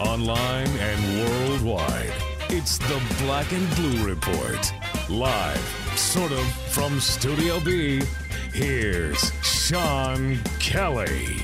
[0.00, 2.14] Online and worldwide,
[2.48, 4.72] it's the Black and Blue Report.
[5.10, 8.00] Live, sort of, from Studio B,
[8.54, 11.36] here's Sean Kelly.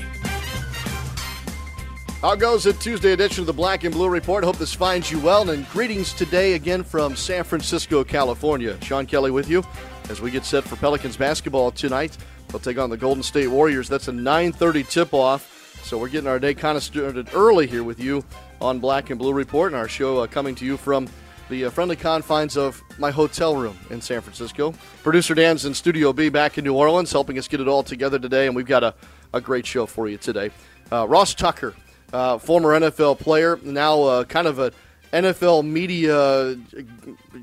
[2.21, 2.79] How goes it?
[2.79, 4.43] Tuesday edition of the Black and Blue Report.
[4.43, 5.51] Hope this finds you well.
[5.51, 8.75] And greetings today again from San Francisco, California.
[8.81, 9.63] Sean Kelly with you
[10.09, 12.17] as we get set for Pelicans basketball tonight.
[12.47, 13.87] They'll take on the Golden State Warriors.
[13.87, 15.53] That's a 9:30 tip-off.
[15.83, 18.25] So we're getting our day kind of started early here with you
[18.61, 21.07] on Black and Blue Report, and our show uh, coming to you from
[21.49, 24.73] the uh, friendly confines of my hotel room in San Francisco.
[25.03, 28.19] Producer Dan's in Studio B back in New Orleans, helping us get it all together
[28.19, 28.93] today, and we've got a,
[29.33, 30.51] a great show for you today.
[30.91, 31.73] Uh, Ross Tucker,
[32.13, 34.71] uh, former NFL player, now uh, kind of a
[35.13, 36.55] NFL media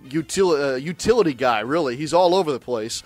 [0.09, 1.97] util- uh, utility guy, really.
[1.97, 3.03] He's all over the place.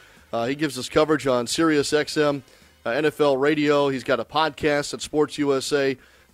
[0.47, 2.43] He gives us coverage on Sirius XM,
[2.85, 3.89] uh, NFL radio.
[3.89, 5.01] He's got a podcast at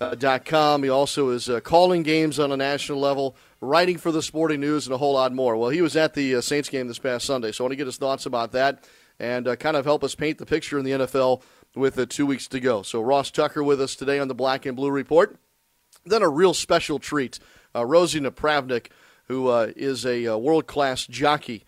[0.01, 0.83] SportsUSA.com.
[0.83, 4.87] He also is uh, calling games on a national level, writing for the Sporting News,
[4.87, 5.57] and a whole lot more.
[5.57, 7.77] Well, he was at the uh, Saints game this past Sunday, so I want to
[7.77, 8.85] get his thoughts about that
[9.19, 11.43] and uh, kind of help us paint the picture in the NFL
[11.75, 12.83] with uh, two weeks to go.
[12.83, 15.37] So, Ross Tucker with us today on the Black and Blue Report.
[16.05, 17.39] Then a real special treat,
[17.75, 18.89] uh, Rosie Napravnik,
[19.29, 21.65] who uh, is a uh, world class jockey.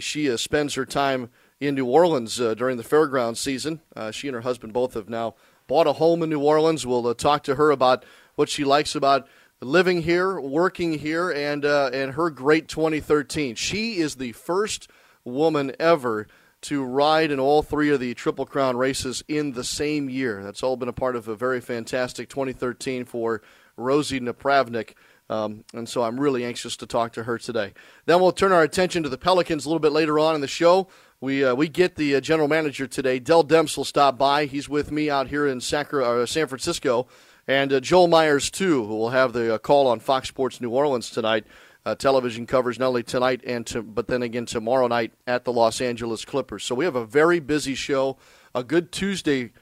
[0.00, 1.30] She, uh, spends her time
[1.60, 3.80] in New Orleans uh, during the fairground season.
[3.94, 5.34] Uh, she and her husband both have now
[5.66, 6.86] bought a home in New Orleans.
[6.86, 9.26] We'll uh, talk to her about what she likes about
[9.60, 13.54] living here, working here, and uh, and her great 2013.
[13.54, 14.88] She is the first
[15.24, 16.26] woman ever
[16.62, 20.42] to ride in all three of the Triple Crown races in the same year.
[20.42, 23.42] That's all been a part of a very fantastic 2013 for
[23.76, 24.94] Rosie Napravnik.
[25.28, 27.72] Um, and so I'm really anxious to talk to her today.
[28.06, 30.48] Then we'll turn our attention to the Pelicans a little bit later on in the
[30.48, 30.88] show.
[31.20, 33.18] We uh, we get the uh, general manager today.
[33.18, 34.44] Dell Demps will stop by.
[34.44, 37.06] He's with me out here in Sacra- uh, San Francisco,
[37.48, 40.70] and uh, Joel Meyers too, who will have the uh, call on Fox Sports New
[40.70, 41.46] Orleans tonight.
[41.98, 45.80] Television covers not only tonight and to, but then again tomorrow night at the Los
[45.80, 46.64] Angeles Clippers.
[46.64, 48.16] So we have a very busy show.
[48.56, 49.52] A good Tuesday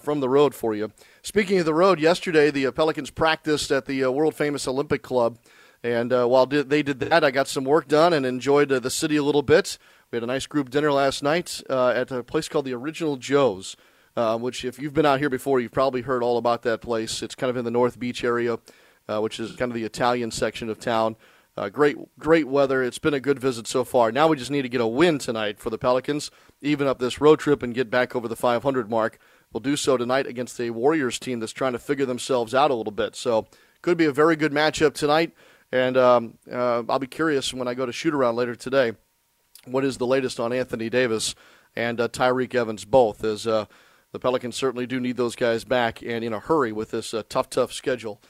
[0.00, 0.92] from the road for you.
[1.22, 5.38] Speaking of the road, yesterday the Pelicans practiced at the world famous Olympic Club,
[5.82, 8.80] and uh, while did, they did that, I got some work done and enjoyed uh,
[8.80, 9.76] the city a little bit.
[10.14, 13.16] We had a nice group dinner last night uh, at a place called the Original
[13.16, 13.76] Joe's,
[14.14, 17.20] uh, which if you've been out here before, you've probably heard all about that place.
[17.20, 18.60] It's kind of in the North Beach area,
[19.08, 21.16] uh, which is kind of the Italian section of town.
[21.56, 22.80] Uh, great, great weather.
[22.80, 24.12] It's been a good visit so far.
[24.12, 26.30] Now we just need to get a win tonight for the Pelicans,
[26.62, 29.18] even up this road trip and get back over the 500 mark.
[29.52, 32.74] We'll do so tonight against a Warriors team that's trying to figure themselves out a
[32.74, 33.16] little bit.
[33.16, 33.48] So,
[33.82, 35.32] could be a very good matchup tonight.
[35.72, 38.92] And um, uh, I'll be curious when I go to shoot around later today.
[39.66, 41.34] What is the latest on Anthony Davis
[41.74, 43.24] and uh, Tyreke Evans both?
[43.24, 43.66] As uh,
[44.12, 47.22] the Pelicans certainly do need those guys back and in a hurry with this uh,
[47.28, 48.20] tough, tough schedule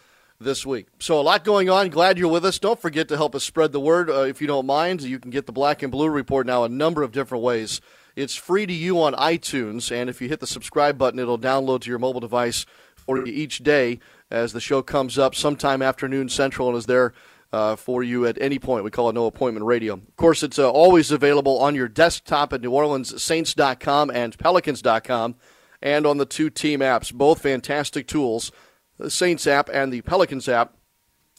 [0.40, 0.86] this week.
[0.98, 1.90] So a lot going on.
[1.90, 2.58] Glad you're with us.
[2.58, 5.02] Don't forget to help us spread the word uh, if you don't mind.
[5.02, 7.80] You can get the Black and Blue Report now a number of different ways.
[8.16, 11.80] It's free to you on iTunes, and if you hit the subscribe button, it'll download
[11.80, 13.98] to your mobile device for you each day
[14.30, 17.12] as the show comes up sometime afternoon central and is there
[17.54, 18.84] uh, for you at any point.
[18.84, 19.94] We call it No Appointment Radio.
[19.94, 25.36] Of course, it's uh, always available on your desktop at NewOrleansSaints.com and Pelicans.com
[25.80, 27.14] and on the two team apps.
[27.14, 28.50] Both fantastic tools
[28.98, 30.76] the Saints app and the Pelicans app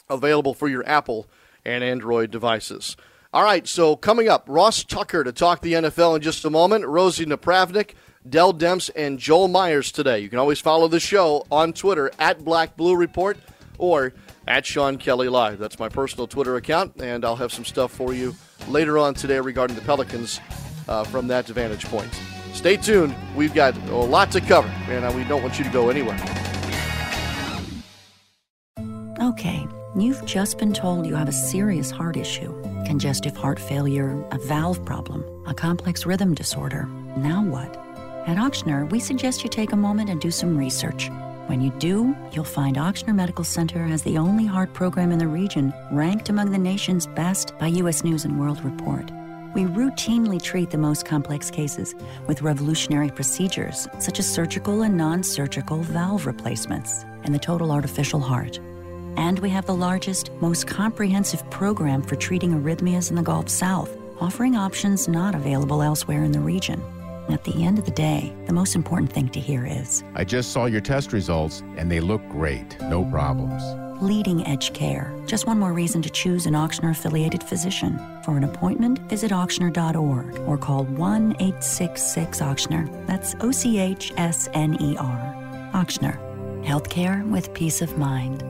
[0.09, 1.28] available for your Apple
[1.66, 2.96] and Android devices.
[3.34, 6.86] All right, so coming up, Ross Tucker to talk the NFL in just a moment,
[6.86, 7.92] Rosie Napravnik,
[8.28, 10.20] Dell Demps, and Joel Meyers today.
[10.20, 13.38] You can always follow the show on Twitter at Black Blue Report
[13.78, 14.14] or
[14.47, 15.59] at Sean Kelly Live.
[15.59, 18.36] That's my personal Twitter account, and I'll have some stuff for you
[18.68, 20.40] later on today regarding the Pelicans
[20.88, 22.09] uh, from that vantage point.
[22.53, 23.16] Stay tuned.
[23.36, 26.20] We've got a lot to cover, and we don't want you to go anywhere.
[29.22, 32.53] Okay, you've just been told you have a serious heart issue
[32.86, 36.88] congestive heart failure, a valve problem, a complex rhythm disorder.
[37.18, 37.76] Now what?
[38.28, 41.09] At Ochsner, we suggest you take a moment and do some research.
[41.47, 45.28] When you do, you'll find Ochsner Medical Center has the only heart program in the
[45.28, 48.03] region ranked among the nation's best by U.S.
[48.03, 49.12] News and World Report.
[49.53, 51.94] We routinely treat the most complex cases
[52.26, 58.20] with revolutionary procedures such as surgical and non surgical valve replacements and the total artificial
[58.20, 58.58] heart.
[59.16, 63.96] And we have the largest, most comprehensive program for treating arrhythmias in the Gulf South,
[64.20, 66.84] offering options not available elsewhere in the region.
[67.29, 70.51] At the end of the day, the most important thing to hear is I just
[70.51, 72.79] saw your test results and they look great.
[72.81, 73.61] No problems.
[74.01, 75.13] leading edge care.
[75.25, 77.97] Just one more reason to choose an Ochsner affiliated physician.
[78.23, 83.07] For an appointment, visit ochsner.org or call 1 866 Ochsner.
[83.07, 85.72] That's O C H S N E R.
[85.73, 86.17] Ochsner.
[86.63, 88.43] Healthcare with peace of mind.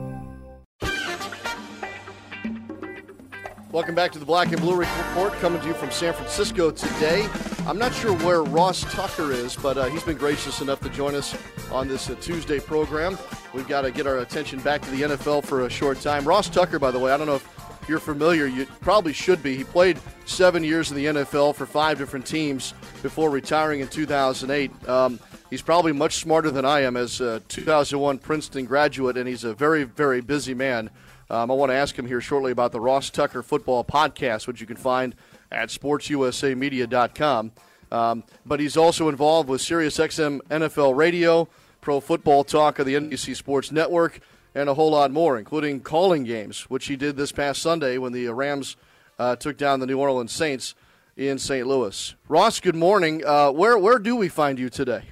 [3.76, 7.28] Welcome back to the Black and Blue Report, coming to you from San Francisco today.
[7.66, 11.14] I'm not sure where Ross Tucker is, but uh, he's been gracious enough to join
[11.14, 11.36] us
[11.70, 13.18] on this uh, Tuesday program.
[13.52, 16.24] We've got to get our attention back to the NFL for a short time.
[16.24, 18.46] Ross Tucker, by the way, I don't know if you're familiar.
[18.46, 19.58] You probably should be.
[19.58, 24.88] He played seven years in the NFL for five different teams before retiring in 2008.
[24.88, 25.20] Um,
[25.50, 29.52] he's probably much smarter than I am as a 2001 Princeton graduate, and he's a
[29.52, 30.88] very, very busy man.
[31.28, 34.60] Um, I want to ask him here shortly about the Ross Tucker Football Podcast, which
[34.60, 35.14] you can find
[35.50, 37.52] at sportsusamedia.com.
[37.92, 41.48] Um, but he's also involved with SiriusXM NFL Radio,
[41.80, 44.20] Pro Football Talk of the NBC Sports Network,
[44.54, 48.12] and a whole lot more, including calling games, which he did this past Sunday when
[48.12, 48.76] the Rams
[49.18, 50.74] uh, took down the New Orleans Saints
[51.16, 51.66] in St.
[51.66, 52.14] Louis.
[52.28, 53.24] Ross, good morning.
[53.24, 55.02] Uh, where where do we find you today?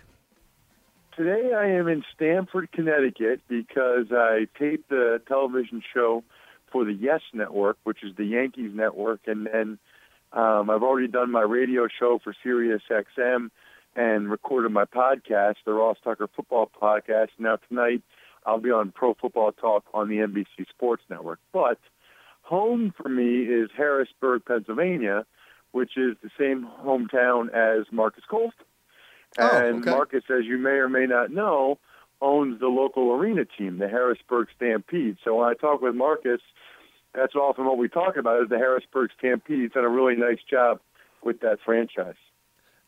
[1.16, 6.24] Today I am in Stamford, Connecticut, because I taped the television show
[6.72, 9.78] for the Yes Network, which is the Yankees network, and then
[10.32, 13.50] um, I've already done my radio show for Sirius XM
[13.94, 17.28] and recorded my podcast, the Ross Tucker Football Podcast.
[17.38, 18.02] Now tonight
[18.44, 21.38] I'll be on Pro Football Talk on the NBC Sports Network.
[21.52, 21.78] But
[22.42, 25.26] home for me is Harrisburg, Pennsylvania,
[25.70, 28.24] which is the same hometown as Marques
[29.38, 29.90] Oh, And okay.
[29.90, 31.78] Marques, as you may or may not know,
[32.20, 35.16] owns the local arena team, the Harrisburg Stampede.
[35.24, 36.40] So when I talk with Marques,
[37.14, 39.60] that's often what we talk about is the Harrisburg Stampede.
[39.60, 40.80] He's done a really nice job
[41.22, 42.16] with that franchise.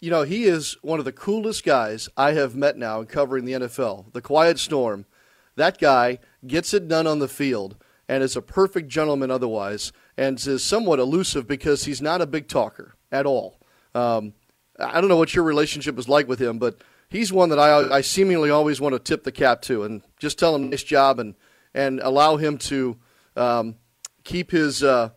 [0.01, 3.45] You know, he is one of the coolest guys I have met now in covering
[3.45, 4.13] the NFL.
[4.13, 5.07] The Quiet Storm.
[5.55, 7.77] That guy gets it done on the field
[8.09, 12.47] and is a perfect gentleman otherwise and is somewhat elusive because he's not a big
[12.47, 13.59] talker at all.
[13.95, 14.35] Um,
[14.79, 16.79] I don't know what your relationship is like with him, but
[17.09, 20.39] he's one that I, I seemingly always want to tip the cap to and just
[20.39, 21.35] tell him nice job and,
[21.75, 22.97] and allow him to
[23.37, 23.77] um,
[24.25, 25.11] keep his, uh,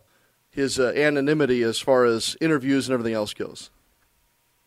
[0.49, 3.69] his uh, anonymity as far as interviews and everything else goes.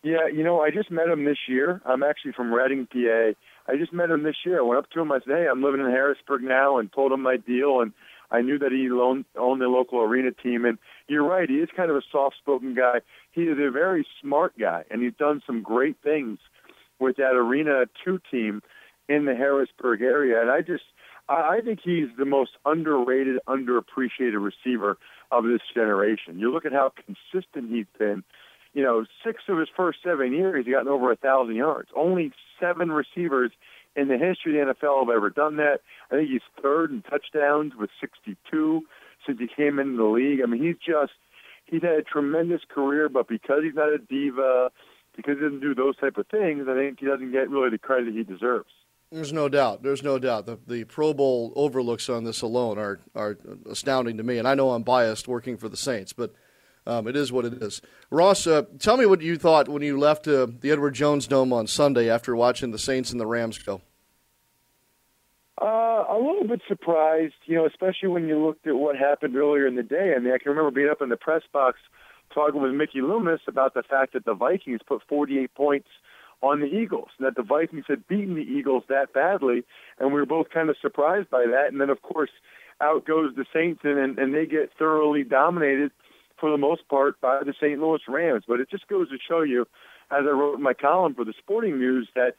[0.03, 1.81] Yeah, you know, I just met him this year.
[1.85, 3.33] I'm actually from Reading, PA.
[3.69, 4.59] I just met him this year.
[4.59, 5.13] I went up to him.
[5.13, 7.81] I said, "Hey, I'm living in Harrisburg now," and told him my deal.
[7.81, 7.93] And
[8.33, 10.65] I knew that he owned, owned the local arena team.
[10.65, 13.01] And you're right, he is kind of a soft-spoken guy.
[13.33, 16.39] He is a very smart guy, and he's done some great things
[16.99, 18.63] with that Arena Two team
[19.09, 20.41] in the Harrisburg area.
[20.41, 20.85] And I just,
[21.29, 24.99] I I think he's the most underrated, underappreciated receiver
[25.31, 26.39] of this generation.
[26.39, 28.23] You look at how consistent he's been
[28.75, 31.91] you know, six of his first seven years, he's gotten over a thousand yards.
[31.95, 33.53] Only seven receivers
[33.95, 35.81] in the history of the NFL have ever done that.
[36.11, 38.83] I think he's third in touchdowns with 62
[39.27, 40.41] since he came into the league.
[40.43, 41.13] I mean, he's just
[41.67, 44.71] he's had a tremendous career, but because he's not a diva,
[45.17, 47.79] because he doesn't do those type of things, I think he doesn't get really the
[47.79, 48.71] credit he deserves.
[49.11, 49.83] There's no doubt.
[49.83, 50.47] There's no doubt.
[50.47, 53.37] The, the Pro Bowl overlooks on this alone are, are
[53.71, 54.39] astounding to me.
[54.39, 56.33] And I know I'm biased working for the Saints, but
[56.87, 57.83] um, it is what it is.
[58.11, 61.53] Ross, uh, tell me what you thought when you left uh, the Edward Jones Dome
[61.53, 63.83] on Sunday after watching the Saints and the Rams go.
[65.63, 69.65] Uh, a little bit surprised, you know, especially when you looked at what happened earlier
[69.65, 70.13] in the day.
[70.17, 71.79] I mean, I can remember being up in the press box
[72.35, 75.87] talking with Mickey Loomis about the fact that the Vikings put 48 points
[76.43, 79.63] on the Eagles, and that the Vikings had beaten the Eagles that badly,
[80.01, 81.69] and we were both kind of surprised by that.
[81.71, 82.31] And then, of course,
[82.81, 85.93] out goes the Saints, and, and, they get thoroughly dominated
[86.41, 87.81] for the most part by the St.
[87.81, 88.43] Louis Rams.
[88.49, 89.63] But it just goes to show you,
[90.11, 92.33] as I wrote in my column for the Sporting News, that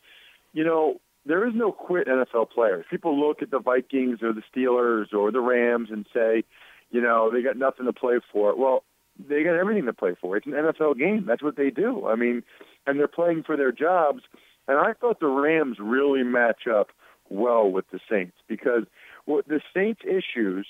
[0.52, 2.86] you know there is no quit NFL players.
[2.90, 6.44] People look at the Vikings or the Steelers or the Rams and say,
[6.92, 8.56] you know, they got nothing to play for.
[8.56, 8.84] Well,
[9.18, 10.38] they got everything to play for.
[10.38, 11.26] It's an NFL game.
[11.26, 12.08] That's what they do.
[12.08, 12.44] I mean,
[12.86, 14.24] and they're playing for their jobs.
[14.68, 16.90] And I thought the Rams really match up
[17.30, 18.84] well with the Saints because
[19.26, 20.68] what the Saints' issues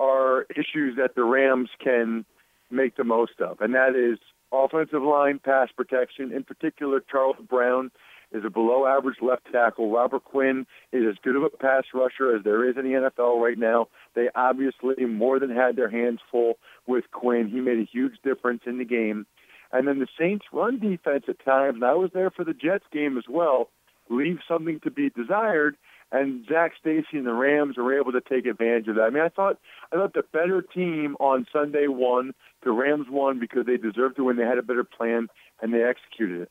[0.00, 2.24] are issues that the Rams can
[2.70, 4.18] make the most of, and that is
[4.52, 6.32] offensive line pass protection.
[6.32, 7.90] In particular, Charles Brown
[8.32, 9.90] is a below average left tackle.
[9.90, 13.40] Robert Quinn is as good of a pass rusher as there is in the NFL
[13.42, 13.88] right now.
[14.14, 17.48] They obviously more than had their hands full with Quinn.
[17.48, 19.26] He made a huge difference in the game.
[19.72, 22.86] And then the Saints run defense at times, and I was there for the Jets
[22.92, 23.68] game as well,
[24.08, 25.76] leave something to be desired.
[26.10, 29.02] and Zac Stacy and the Rams were able to take advantage of that.
[29.02, 29.58] I mean, I thought
[29.92, 32.32] I thought the better team on Sunday won.
[32.62, 34.36] The Rams won because they deserved to win.
[34.36, 35.28] They had a better plan
[35.60, 36.50] and they executed it.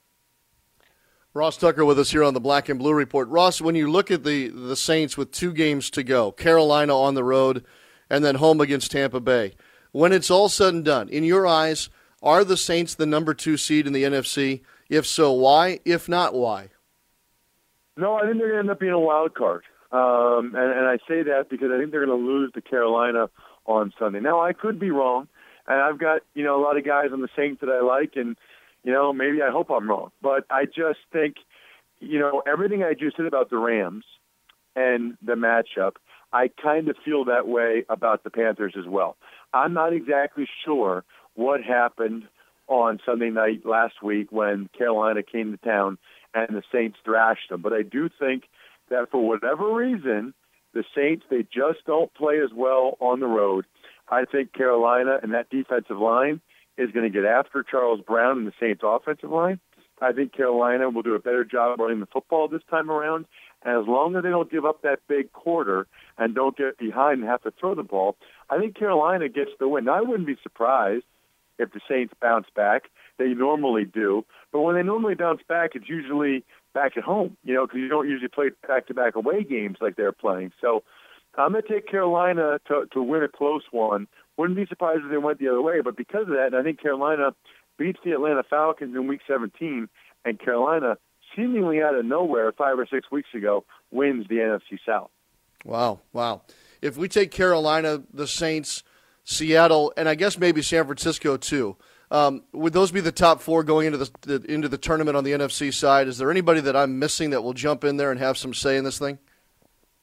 [1.38, 3.29] Ross Tucker with us here on the Black and Blue Report.
[3.29, 7.13] Ross, when you look at the the Saints with two games to go, Carolina on
[7.13, 7.63] the road,
[8.10, 9.53] and then home against Tampa Bay,
[9.91, 11.91] when it's all said and done, in your eyes,
[12.24, 14.62] are the Saints the number two seed in the NFC?
[14.89, 15.79] If so, why?
[15.86, 16.70] If not, why?
[17.96, 19.62] No, I think they're going to end up being a wild card.
[19.91, 23.29] Um, and, and I say that because I think they're going to lose to Carolina
[23.67, 24.22] on Sunday.
[24.22, 25.27] Now, I could be wrong,
[25.67, 28.13] and I've got you know a lot of guys on the Saints that I like,
[28.15, 28.36] and
[28.88, 31.36] you know maybe I hope I'm wrong, but I just think
[32.00, 34.06] you know everything I just said about the Rams
[34.77, 35.96] and the matchup.
[36.32, 39.17] I kind of feel that way about the Panthers as well.
[39.53, 41.03] I'm not exactly sure
[41.36, 42.29] what happened
[42.70, 45.98] on Sunday night last week when Carolina came to town
[46.34, 47.62] and the Saints thrashed them.
[47.62, 48.44] But I do think
[48.89, 50.34] that for whatever reason,
[50.74, 53.65] the Saints they just don't play as well on the road.
[54.08, 56.39] I think Carolina and that defensive line
[56.77, 59.60] is going to get after Charles Brown and the Saints offensive line.
[60.00, 63.25] I think Carolina will do a better job running the football this time around.
[63.63, 67.27] As long as they don't give up that big quarter and don't get behind and
[67.27, 68.15] have to throw the ball,
[68.50, 69.86] I think Carolina gets the win.
[69.86, 71.05] Now, I wouldn't be surprised
[71.57, 72.84] if the Saints bounce back.
[73.17, 74.24] They normally do.
[74.51, 76.43] But when they normally bounce back, it's usually
[76.75, 80.12] back at home, you know, because you don't usually play back-to-back away games like they're
[80.12, 80.51] playing.
[80.62, 80.84] So
[81.36, 84.07] I'm going to take Carolina to, to win a close one.
[84.38, 86.82] Wouldn't be surprised if they went the other way, but because of that, I think
[86.82, 87.34] Carolina
[87.77, 89.89] beats the Atlanta Falcons in Week 17,
[90.25, 90.98] and Carolina,
[91.36, 95.10] seemingly out of nowhere, five or six weeks ago, wins the NFC South.
[95.65, 96.41] Wow, wow.
[96.82, 98.84] If we take Carolina, the Saints,
[99.24, 101.75] Seattle, and I guess maybe San Francisco too,
[102.10, 105.24] um, would those be the top four going into the, the, into the tournament on
[105.24, 106.08] the NFC side?
[106.08, 108.77] Is there anybody that I'm missing that will jump in there and have some say
[108.77, 109.20] in this thing?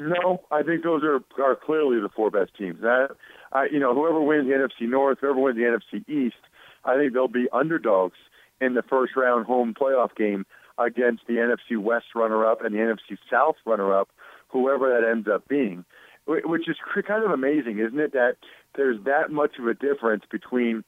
[0.01, 2.81] No, I think those are are clearly the four best teams.
[2.83, 3.11] That,
[3.55, 6.37] I, you know, whoever wins the NFC North, whoever wins the NFC East,
[6.85, 8.19] I think they'll be underdogs
[8.61, 10.45] in the first round home playoff game
[10.79, 14.09] against the NFC West runner-up and the NFC South runner-up,
[14.49, 15.85] whoever that ends up being.
[16.27, 18.13] Which is kind of amazing, isn't it?
[18.13, 18.37] That
[18.75, 20.83] there's that much of a difference between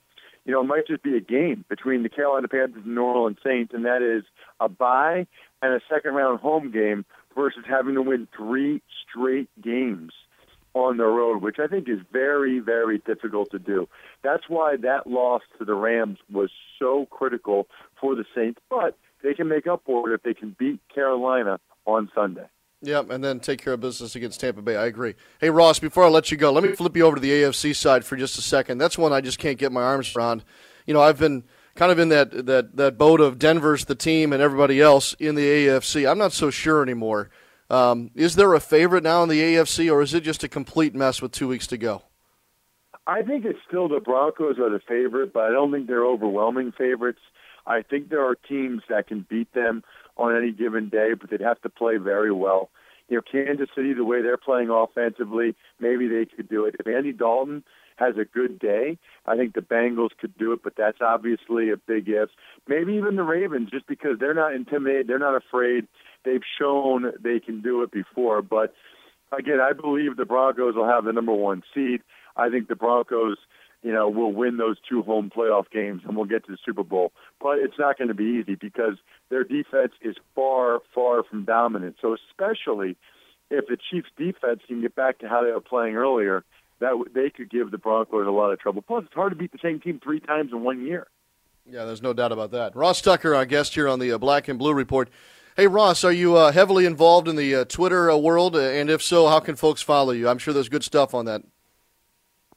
[0.46, 3.38] you know, it might just be a game between the Carolina Panthers and New Orleans
[3.44, 4.24] Saints, and that is
[4.60, 5.26] a bye
[5.60, 7.04] and a second round home game
[7.34, 8.80] versus having to win three
[9.10, 10.12] straight games
[10.76, 13.88] on the road, which I think is very, very difficult to do.
[14.22, 17.66] That's why that loss to the Rams was so critical
[17.98, 21.58] for the Saints, but they can make up for it if they can beat Carolina
[21.86, 22.44] on Sunday.
[22.82, 24.76] Yep, and then take care of business against Tampa Bay.
[24.76, 25.14] I agree.
[25.40, 27.74] Hey, Ross, before I let you go, let me flip you over to the AFC
[27.74, 28.76] side for just a second.
[28.76, 30.44] That's one I just can't get my arms around.
[30.84, 34.30] You know, I've been kind of in that, that, that boat of Denver's the team
[34.34, 36.08] and everybody else in the AFC.
[36.08, 37.30] I'm not so sure anymore.
[37.68, 40.94] Um, is there a favorite now in the AFC, or is it just a complete
[40.94, 42.02] mess with two weeks to go?
[43.06, 46.72] I think it's still the Broncos are the favorite, but I don't think they're overwhelming
[46.72, 47.20] favorites.
[47.66, 49.84] I think there are teams that can beat them
[50.16, 52.70] on any given day, but they'd have to play very well.
[53.08, 56.76] You know, Kansas City, the way they're playing offensively, maybe they could do it.
[56.80, 57.62] If Andy Dalton
[57.96, 61.76] has a good day, I think the Bengals could do it, but that's obviously a
[61.76, 62.30] big if.
[62.66, 65.86] Maybe even the Ravens, just because they're not intimidated, they're not afraid.
[66.26, 68.42] They've shown they can do it before.
[68.42, 68.74] But
[69.32, 72.02] again, I believe the Broncos will have the number one seed.
[72.36, 73.38] I think the Broncos
[73.86, 76.82] you know, will win those two home playoff games and we'll get to the Super
[76.82, 77.12] Bowl.
[77.40, 78.96] But it's not going to be easy because
[79.28, 81.94] their defense is far, far from dominant.
[82.02, 82.96] So especially
[83.48, 86.42] if the Chiefs' defense can get back to how they were playing earlier,
[86.80, 88.82] that they could give the Broncos a lot of trouble.
[88.82, 91.06] Plus, it's hard to beat the same team three times in one year.
[91.64, 92.76] Yeah, there's no doubt about that.
[92.76, 95.08] Ross Tucker, our guest here on the uh, Black and Blue Report.
[95.56, 98.56] Hey, Ross, are you uh, heavily involved in the uh, Twitter uh, world?
[98.56, 100.28] And if so, how can folks follow you?
[100.28, 101.40] I'm sure there's good stuff on that.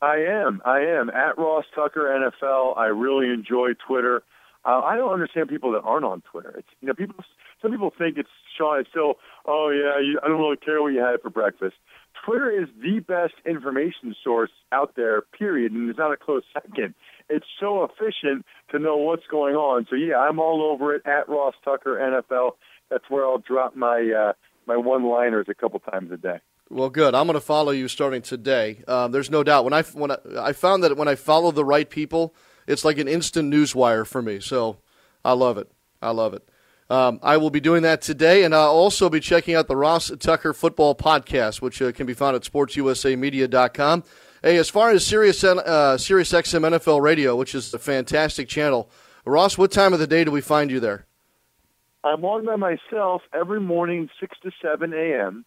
[0.02, 0.62] I am.
[0.66, 2.78] I am at Ross Tucker NFL.
[2.78, 4.24] I really enjoy Twitter.
[4.66, 6.54] Uh, I don't understand people that aren't on Twitter.
[6.58, 7.16] It's you know people.
[7.62, 8.82] Some people think it's Sean.
[8.82, 9.14] It's still.
[9.46, 11.76] Oh yeah, you, I don't really care what you had for breakfast.
[12.26, 15.22] Twitter is the best information source out there.
[15.22, 16.96] Period, and it's not a close second.
[17.30, 19.88] It's so efficient to know what's going on.
[19.90, 22.52] So yeah, I'm all over it at Ross Tucker NFL.
[22.90, 24.34] That's where I'll drop my uh,
[24.66, 26.40] my one-liners a couple times a day.
[26.70, 27.16] Well, good.
[27.16, 28.84] I'm going to follow you starting today.
[28.88, 29.64] Uh, there's no doubt.
[29.64, 32.36] When I when I, I found that when I follow the right people,
[32.68, 34.40] it's like an instant news wire for me.
[34.40, 34.78] So
[35.26, 35.72] I love it.
[36.02, 36.48] I love it.
[36.90, 40.12] Um, I will be doing that today, and I'll also be checking out the Ross
[40.20, 44.04] Tucker Football Podcast, which uh, can be found at SportsUSAMedia.com.
[44.42, 48.90] Hey, as far as Sirius, uh, Sirius XM NFL Radio, which is a fantastic channel,
[49.26, 51.06] Ross, what time of the day do we find you there?
[52.04, 55.46] I'm on by myself every morning, 6 to 7 a.m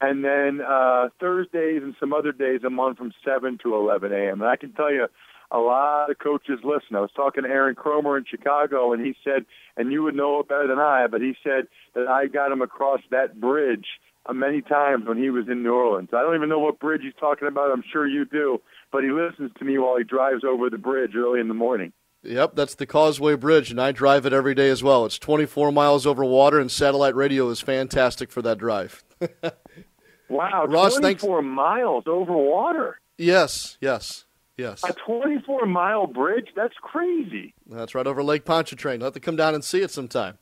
[0.00, 4.42] and then uh, Thursdays and some other days I'm on from 7 to 11 a.m.
[4.42, 5.06] And I can tell you,
[5.50, 6.96] a lot of coaches listen.
[6.96, 10.40] I was talking to Aaron Kromer in Chicago, and he said, and you would know
[10.40, 13.86] it better than I, but he said that I got him across that bridge
[14.26, 16.08] uh, many times when he was in New Orleans.
[16.12, 17.70] I don't even know what bridge he's talking about.
[17.70, 18.60] I'm sure you do,
[18.90, 21.92] but he listens to me while he drives over the bridge early in the morning.
[22.26, 25.06] Yep, that's the Causeway Bridge, and I drive it every day as well.
[25.06, 29.04] It's 24 miles over water, and satellite radio is fantastic for that drive.
[30.28, 31.24] wow, Ross, 24 thanks.
[31.24, 32.98] miles over water.
[33.16, 34.24] Yes, yes,
[34.56, 34.82] yes.
[34.84, 36.48] A 24 mile bridge?
[36.56, 37.54] That's crazy.
[37.66, 39.00] That's right over Lake Pontchartrain.
[39.00, 40.38] I'll have to come down and see it sometime.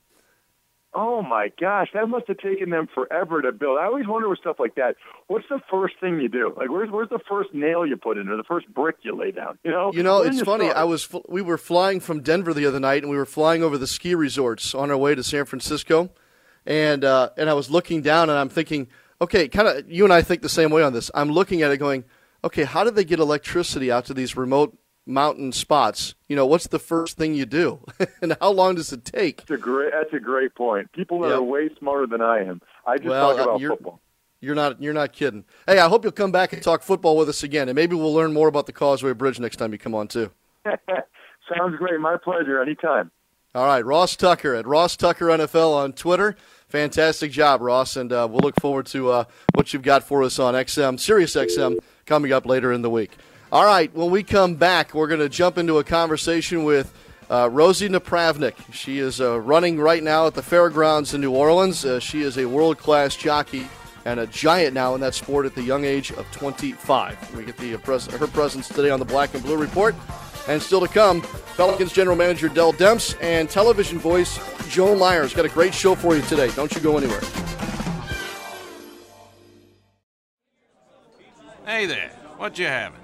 [0.95, 3.79] Oh my gosh, that must have taken them forever to build.
[3.81, 4.95] I always wonder with stuff like that.
[5.27, 6.55] What's the first thing you do?
[6.57, 9.33] Like, where's where's the first nail you put in, or the first brick you lay
[9.33, 9.59] down?
[9.65, 9.93] You know.
[9.93, 10.67] You know, it's funny.
[10.67, 10.77] Start?
[10.77, 13.77] I was we were flying from Denver the other night, and we were flying over
[13.77, 16.11] the ski resorts on our way to San Francisco,
[16.65, 18.89] and uh, and I was looking down, and I'm thinking,
[19.21, 19.91] okay, kind of.
[19.91, 21.11] You and I think the same way on this.
[21.15, 22.05] I'm looking at it, going,
[22.45, 26.67] okay, how did they get electricity out to these remote mountain spots, you know, what's
[26.67, 27.81] the first thing you do,
[28.23, 29.39] and how long does it take?
[29.39, 29.93] That's a great.
[29.93, 30.91] That's a great point.
[30.93, 31.39] People that yep.
[31.39, 32.61] are way smarter than I am.
[32.87, 34.01] I just well, talk about you're, football.
[34.41, 34.83] You're not.
[34.83, 35.45] You're not kidding.
[35.67, 38.15] Hey, I hope you'll come back and talk football with us again, and maybe we'll
[38.15, 40.31] learn more about the Causeway Bridge next time you come on too.
[40.65, 42.01] Sounds great.
[42.01, 42.61] My pleasure.
[42.61, 43.11] Anytime.
[43.55, 46.35] All right, Ross Tucker at Ross Tucker NFL on Twitter.
[46.67, 50.41] Fantastic job, Ross, and uh, we'll look forward to uh, what you've got for us
[50.41, 53.13] on XM, Sirius XM, coming up later in the week.
[53.53, 56.93] All right, when we come back, we're going to jump into a conversation with
[57.31, 58.55] uh, Rosie Napravnik.
[58.73, 61.85] She is uh, running right now at the fairgrounds in New Orleans.
[61.85, 63.69] Uh, she is a world class jockey
[64.07, 67.37] and a giant now in that sport at the young age of 25.
[67.37, 69.95] We get the uh, pres- her presence today on the Black and Blue Report.
[70.49, 71.23] And still to come,
[71.57, 75.33] Pelicans general manager Dell Demps and television voice Joel Meyers.
[75.33, 76.51] Got a great show for you today.
[76.57, 77.21] Don't you go anywhere.
[81.65, 83.04] Hey there, what you having?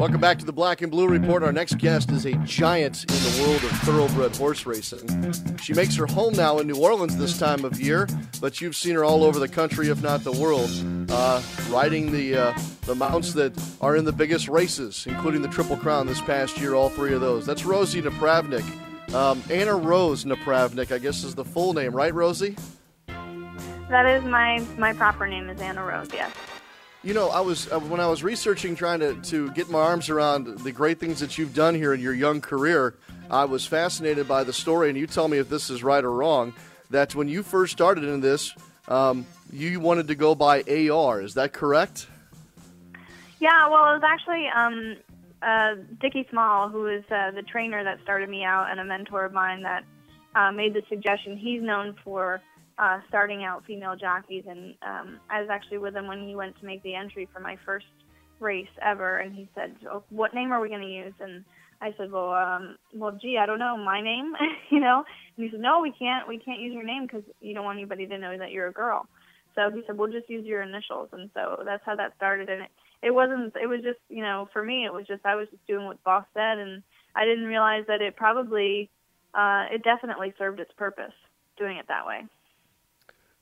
[0.00, 1.42] Welcome back to the Black and Blue Report.
[1.42, 5.58] Our next guest is a giant in the world of thoroughbred horse racing.
[5.58, 8.08] She makes her home now in New Orleans this time of year,
[8.40, 10.70] but you've seen her all over the country, if not the world,
[11.10, 15.76] uh, riding the uh, the mounts that are in the biggest races, including the Triple
[15.76, 16.74] Crown this past year.
[16.74, 17.44] All three of those.
[17.44, 18.64] That's Rosie Napravnik.
[19.12, 22.56] Um, Anna Rose Napravnik, I guess, is the full name, right, Rosie?
[23.90, 26.08] That is my my proper name is Anna Rose.
[26.10, 26.32] Yes.
[27.02, 30.10] You know, I was uh, when I was researching, trying to, to get my arms
[30.10, 32.94] around the great things that you've done here in your young career.
[33.30, 36.12] I was fascinated by the story, and you tell me if this is right or
[36.12, 36.52] wrong.
[36.90, 38.54] That when you first started in this,
[38.86, 41.22] um, you wanted to go by AR.
[41.22, 42.06] Is that correct?
[43.38, 43.68] Yeah.
[43.70, 44.96] Well, it was actually um,
[45.40, 49.24] uh, Dickie Small, who is uh, the trainer that started me out and a mentor
[49.24, 49.84] of mine that
[50.34, 51.38] uh, made the suggestion.
[51.38, 52.42] He's known for
[52.80, 56.58] uh, starting out female jockeys, and um, I was actually with him when he went
[56.58, 57.86] to make the entry for my first
[58.40, 61.44] race ever, and he said, oh, "What name are we going to use?" And
[61.82, 64.32] I said, "Well, um, well, gee, I don't know, my name,
[64.70, 65.04] you know."
[65.36, 66.26] And he said, "No, we can't.
[66.26, 68.72] We can't use your name because you don't want anybody to know that you're a
[68.72, 69.06] girl."
[69.54, 72.48] So he said, "We'll just use your initials," and so that's how that started.
[72.48, 72.70] And it,
[73.02, 73.54] it wasn't.
[73.62, 76.02] It was just, you know, for me, it was just I was just doing what
[76.02, 76.82] boss said, and
[77.14, 78.88] I didn't realize that it probably,
[79.34, 81.12] uh, it definitely served its purpose
[81.58, 82.24] doing it that way.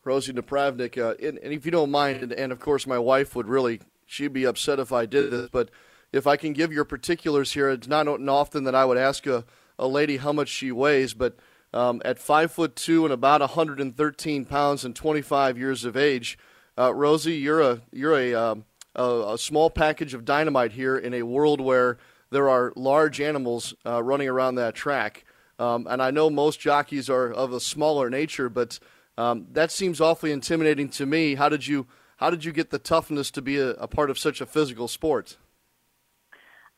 [0.04, 0.98] Rosie Napravnik.
[0.98, 3.80] Uh, and, and, if you don't mind, and, and, of course my wife would really,
[4.06, 5.70] she'd be upset if I did this, but
[6.12, 9.44] if I can give your particulars here, it's not often that I would ask a,
[9.78, 11.36] a lady how much she weighs, but
[11.74, 16.38] um, at five foot two and about 113 pounds and 25 years of age,
[16.78, 21.12] uh, Rosie, you're a you're a, um, a, a small package of dynamite here in
[21.12, 21.98] a world where
[22.30, 25.24] there are large animals uh, running around that track.
[25.58, 28.78] Um, and I know most jockeys are of a smaller nature, but
[29.18, 31.34] Um, that seems awfully intimidating to me.
[31.34, 34.18] How did you how did you get the toughness to be a, a part of
[34.18, 35.36] such a physical sport?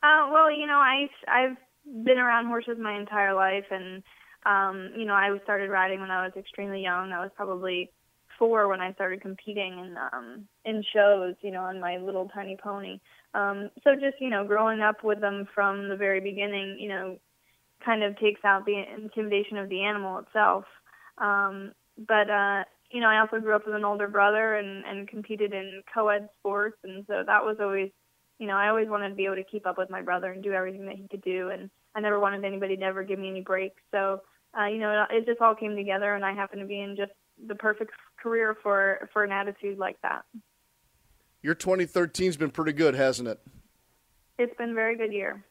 [0.01, 1.57] Uh, well, you know, I I've
[2.03, 4.01] been around horses my entire life, and
[4.47, 7.11] um, you know, I started riding when I was extremely young.
[7.11, 7.91] I was probably
[8.39, 12.57] four when I started competing in um, in shows, you know, on my little tiny
[12.61, 12.99] pony.
[13.35, 17.19] Um, so just you know, growing up with them from the very beginning, you know,
[17.85, 20.65] kind of takes out the intimidation of the animal itself.
[21.19, 25.07] Um, but uh, you know, I also grew up with an older brother and and
[25.07, 27.89] competed in co-ed sports, and so that was always,
[28.39, 30.43] you know, I always wanted to be able to keep up with my brother and
[30.43, 33.29] do everything that he could do, and I never wanted anybody to ever give me
[33.29, 33.81] any breaks.
[33.91, 34.21] So,
[34.57, 36.95] uh, you know, it, it just all came together, and I happened to be in
[36.95, 37.11] just
[37.47, 40.23] the perfect career for for an attitude like that.
[41.41, 43.39] Your 2013's been pretty good, hasn't it?
[44.37, 45.43] It's been a very good year.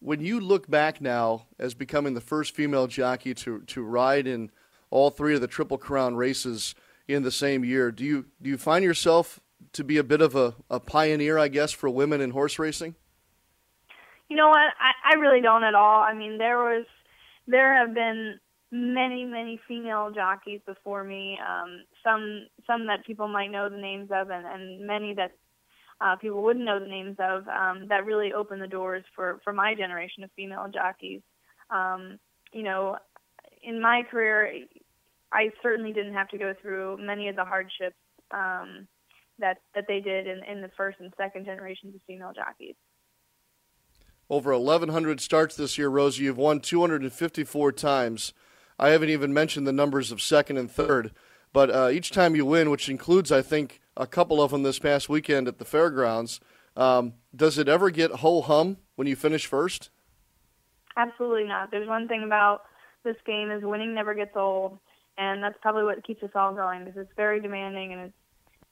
[0.00, 4.50] When you look back now as becoming the first female jockey to to ride in
[4.94, 6.76] all three of the Triple Crown races
[7.08, 9.40] in the same year, do you do you find yourself
[9.72, 12.94] to be a bit of a, a pioneer, I guess, for women in horse racing?
[14.28, 14.56] You know what?
[14.58, 16.00] I, I really don't at all.
[16.00, 16.86] I mean, there was
[17.48, 18.38] there have been
[18.70, 24.10] many many female jockeys before me um some some that people might know the names
[24.12, 25.30] of and and many that
[26.00, 29.52] uh people wouldn't know the names of um that really opened the doors for for
[29.52, 31.20] my generation of female jockeys
[31.70, 32.18] um
[32.52, 32.96] you know
[33.62, 34.52] in my career
[35.34, 37.96] I certainly didn't have to go through many of the hardships
[38.30, 38.88] um
[39.38, 42.76] that that they did in in the first and second generations of female jockeys
[44.30, 46.24] over 1,100 starts this year, Rosie.
[46.24, 48.32] You've won 254 times.
[48.78, 51.12] I haven't even mentioned the numbers of second and third.
[51.52, 54.78] But uh, each time you win, which includes, I think, a couple of them this
[54.78, 56.40] past weekend at the fairgrounds,
[56.76, 59.90] um, does it ever get ho hum when you finish first?
[60.96, 61.70] Absolutely not.
[61.70, 62.62] There's one thing about
[63.04, 64.78] this game is winning never gets old,
[65.18, 68.14] and that's probably what keeps us all going because it's very demanding and it's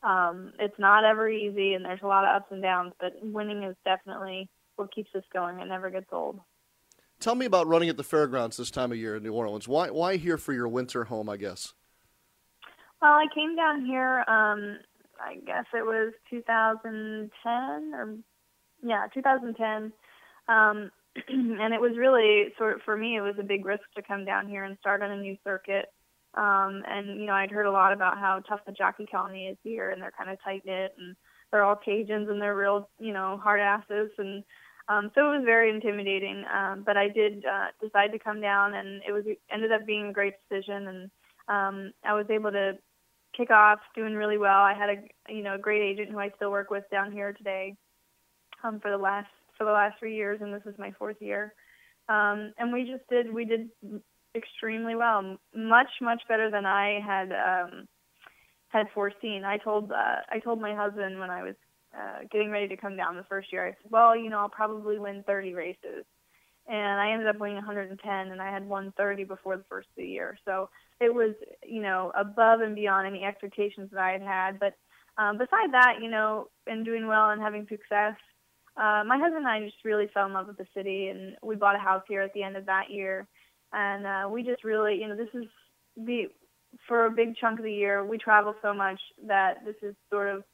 [0.03, 2.93] um, it's not ever easy, and there's a lot of ups and downs.
[3.01, 5.61] But winning is definitely what keeps us going.
[5.61, 6.41] It never gets old.
[7.21, 9.69] Tell me about running at the fairgrounds this time of year in New Orleans.
[9.69, 11.29] Why why here for your winter home?
[11.29, 11.75] I guess.
[13.01, 14.25] Well, I came down here.
[14.27, 14.79] Um,
[15.21, 18.17] I guess it was 2010 or
[18.83, 19.93] yeah, 2010.
[20.49, 20.91] Um,
[21.29, 24.25] and it was really sort of for me, it was a big risk to come
[24.25, 25.93] down here and start on a new circuit.
[26.35, 29.59] Um, and you know, I'd heard a lot about how tough the jockey colony is
[29.63, 31.15] here, and they're kind of tight knit, and
[31.51, 34.43] they're all Cajuns, and they're real, you know, hard asses, and
[34.89, 36.45] um, so it was very intimidating.
[36.53, 40.09] Um, but I did uh, decide to come down, and it was ended up being
[40.09, 41.11] a great decision, and
[41.49, 42.79] um, I was able to
[43.37, 44.61] kick off doing really well.
[44.61, 47.33] I had a you know a great agent who I still work with down here
[47.33, 47.77] today
[48.65, 51.55] um, for the last for the last three years, and this is my fourth year.
[52.09, 53.69] Um, and we just did we did
[54.35, 57.87] extremely well, much much better than I had um,
[58.69, 59.45] had foreseen.
[59.45, 61.55] I told uh, I told my husband when I was
[61.97, 64.49] uh, getting ready to come down the first year, I said, well, you know, I'll
[64.49, 66.05] probably win 30 races.
[66.67, 69.97] And I ended up winning 110, and I had won 30 before the first of
[69.97, 70.39] the year.
[70.45, 71.35] So it was,
[71.67, 74.61] you know, above and beyond any expectations that I had had.
[74.61, 74.75] But
[75.21, 78.15] um, beside that, you know, and doing well and having success,
[78.77, 81.57] uh, my husband and I just really fell in love with the city, and we
[81.57, 83.27] bought a house here at the end of that year.
[83.73, 85.47] And uh, we just really, you know, this is
[85.97, 86.25] the
[86.89, 88.05] for a big chunk of the year.
[88.05, 90.45] We travel so much that this is sort of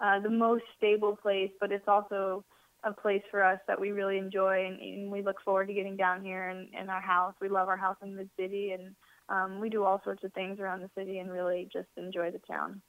[0.00, 2.44] uh, the most stable place, but it's also
[2.84, 5.96] a place for us that we really enjoy and, and we look forward to getting
[5.96, 7.34] down here and in our house.
[7.40, 8.94] We love our house in the city and
[9.28, 12.38] um, we do all sorts of things around the city and really just enjoy the
[12.38, 12.80] town.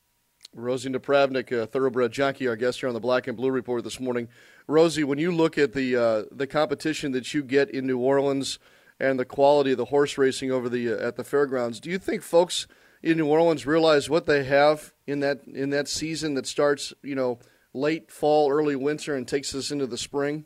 [0.53, 3.99] Rosie Napravnik, a thoroughbred jockey, our guest here on the Black and Blue Report this
[3.99, 4.29] morning.
[4.67, 8.57] Rosie, when you look at the uh, the competition that you get in New Orleans
[8.99, 11.97] and the quality of the horse racing over the uh, at the fairgrounds, do you
[11.97, 12.67] think folks
[13.01, 17.15] in New Orleans realize what they have in that in that season that starts, you
[17.15, 17.39] know,
[17.73, 20.45] late fall, early winter, and takes us into the spring?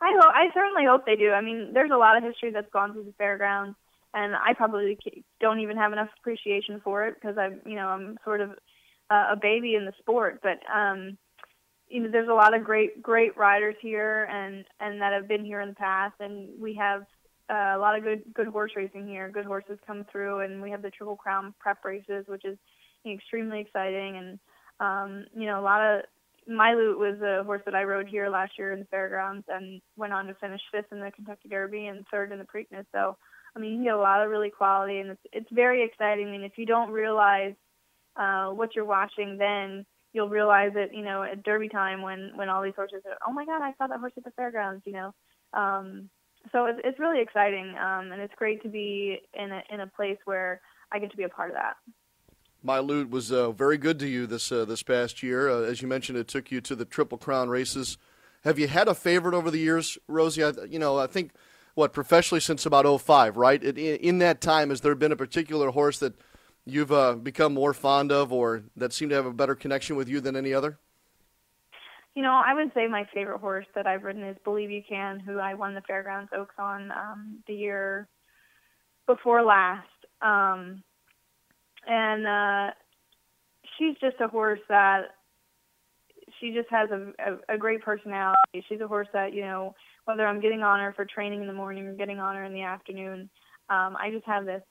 [0.00, 0.32] I hope.
[0.34, 1.30] I certainly hope they do.
[1.30, 3.76] I mean, there's a lot of history that's gone through the fairgrounds,
[4.12, 4.98] and I probably
[5.40, 8.50] don't even have enough appreciation for it because I'm, you know, I'm sort of
[9.10, 10.40] uh, a baby in the sport.
[10.42, 11.16] But um,
[11.94, 15.44] you know, there's a lot of great, great riders here, and and that have been
[15.44, 17.02] here in the past, and we have
[17.48, 19.30] uh, a lot of good good horse racing here.
[19.30, 22.58] Good horses come through, and we have the Triple Crown prep races, which is
[23.06, 24.16] extremely exciting.
[24.16, 24.38] And
[24.80, 26.02] um, you know, a lot of
[26.50, 30.12] Mylute was a horse that I rode here last year in the fairgrounds, and went
[30.12, 32.86] on to finish fifth in the Kentucky Derby and third in the Preakness.
[32.90, 33.16] So,
[33.54, 36.26] I mean, you get a lot of really quality, and it's it's very exciting.
[36.26, 37.54] I mean, if you don't realize
[38.16, 40.94] uh, what you're watching, then you'll realize it.
[40.94, 43.74] You know, at Derby time when when all these horses are, oh my God, I
[43.76, 44.82] saw that horse at the fairgrounds.
[44.86, 45.14] You know.
[45.52, 46.08] Um,
[46.52, 49.86] so it's, it's really exciting, um, and it's great to be in a in a
[49.86, 50.60] place where
[50.92, 51.76] I get to be a part of that.
[52.64, 55.50] Mylute was uh, very good to you this uh, this past year.
[55.50, 57.98] Uh, as you mentioned, it took you to the Triple Crown races.
[58.42, 60.44] Have you had a favorite over the years, Rosie?
[60.44, 61.32] I, you know, I think
[61.74, 63.62] what professionally since about 05, right?
[63.62, 66.14] It, in that time, has there been a particular horse that
[66.66, 70.08] you've uh, become more fond of, or that seem to have a better connection with
[70.08, 70.78] you than any other?
[72.14, 75.18] You know, I would say my favorite horse that I've ridden is Believe You Can,
[75.18, 78.08] who I won the Fairgrounds Oaks on um, the year
[79.06, 79.88] before last.
[80.22, 80.82] Um,
[81.86, 82.74] and uh,
[83.76, 85.16] she's just a horse that
[86.40, 88.64] she just has a, a, a great personality.
[88.68, 89.74] She's a horse that you know
[90.04, 92.52] whether I'm getting on her for training in the morning or getting on her in
[92.52, 93.28] the afternoon,
[93.70, 94.62] um, I just have this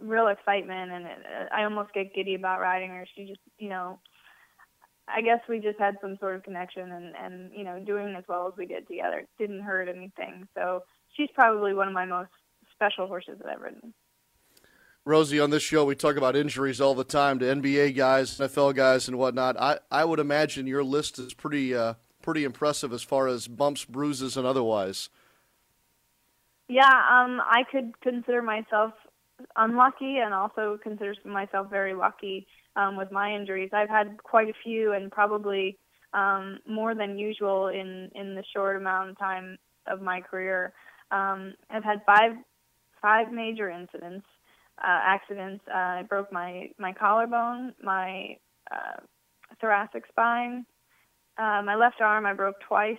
[0.00, 1.18] real excitement, and it,
[1.52, 3.06] I almost get giddy about riding her.
[3.14, 3.98] She just you know.
[5.12, 8.24] I guess we just had some sort of connection, and and you know, doing as
[8.28, 10.46] well as we did together didn't hurt anything.
[10.54, 10.84] So
[11.16, 12.30] she's probably one of my most
[12.72, 13.92] special horses that I've ridden.
[15.04, 18.74] Rosie, on this show, we talk about injuries all the time to NBA guys, NFL
[18.74, 19.58] guys, and whatnot.
[19.58, 23.84] I, I would imagine your list is pretty uh, pretty impressive as far as bumps,
[23.84, 25.08] bruises, and otherwise.
[26.68, 28.92] Yeah, um, I could consider myself
[29.56, 33.70] unlucky and also consider myself very lucky um, with my injuries.
[33.72, 35.78] I've had quite a few and probably
[36.12, 40.72] um, more than usual in, in the short amount of time of my career.
[41.10, 42.32] Um, I've had five
[43.00, 44.26] five major incidents
[44.78, 45.62] uh, accidents.
[45.68, 48.36] Uh, I broke my my collarbone, my
[48.70, 49.00] uh,
[49.60, 50.64] thoracic spine,
[51.38, 52.26] uh, my left arm.
[52.26, 52.96] I broke twice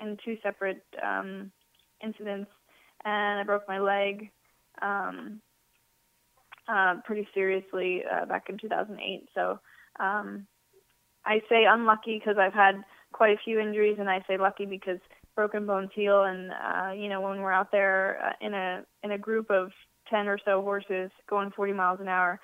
[0.00, 1.50] in two separate um,
[2.02, 2.50] incidents,
[3.04, 4.30] and I broke my leg
[4.82, 5.40] um,
[6.68, 9.28] uh, pretty seriously uh, back in 2008.
[9.34, 9.58] So
[10.00, 10.46] um,
[11.24, 12.76] I say unlucky because I've had
[13.12, 14.98] quite a few injuries, and I say lucky because
[15.34, 16.24] broken bones heal.
[16.24, 19.70] And uh, you know, when we're out there uh, in a in a group of
[20.10, 22.40] 10 or so horses going 40 miles an hour,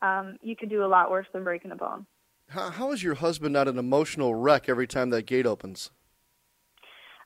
[0.00, 2.06] um, you could do a lot worse than breaking a bone.
[2.48, 5.90] How, how is your husband not an emotional wreck every time that gate opens?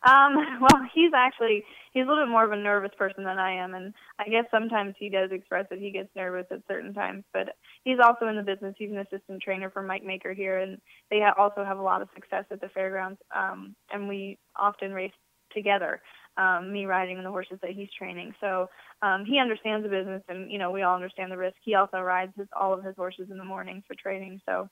[0.06, 3.52] Um, well, he's actually he's a little bit more of a nervous person than I
[3.52, 7.24] am, and I guess sometimes he does express that he gets nervous at certain times.
[7.32, 8.74] But he's also in the business.
[8.78, 10.78] He's an assistant trainer for Mike Maker here, and
[11.10, 13.20] they ha- also have a lot of success at the fairgrounds.
[13.34, 15.12] Um, and we often race
[15.52, 16.00] together
[16.36, 18.34] um, me riding the horses that he's training.
[18.40, 18.68] So
[19.02, 21.56] um, he understands the business, and you know we all understand the risk.
[21.62, 24.40] He also rides his, all of his horses in the mornings for training.
[24.46, 24.68] So,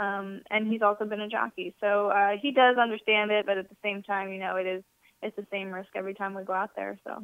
[0.00, 3.46] um, and he's also been a jockey, so uh, he does understand it.
[3.46, 4.82] But at the same time, you know, it is
[5.22, 6.98] it's the same risk every time we go out there.
[7.06, 7.22] So.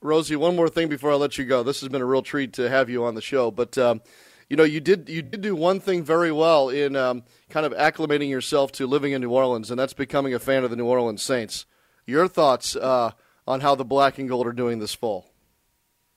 [0.00, 1.62] Rosie, one more thing before I let you go.
[1.62, 3.76] This has been a real treat to have you on the show, but.
[3.76, 4.00] Um,
[4.48, 7.72] you know, you did you did do one thing very well in um, kind of
[7.72, 10.86] acclimating yourself to living in New Orleans, and that's becoming a fan of the New
[10.86, 11.66] Orleans Saints.
[12.04, 13.12] Your thoughts uh,
[13.46, 15.30] on how the black and gold are doing this fall?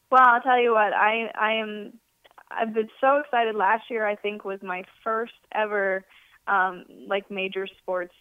[0.10, 0.94] Well, I'll tell you what.
[0.94, 1.94] I I am.
[2.58, 3.56] I've been so excited.
[3.56, 6.04] Last year, I think, was my first ever
[6.48, 8.14] um, like major sports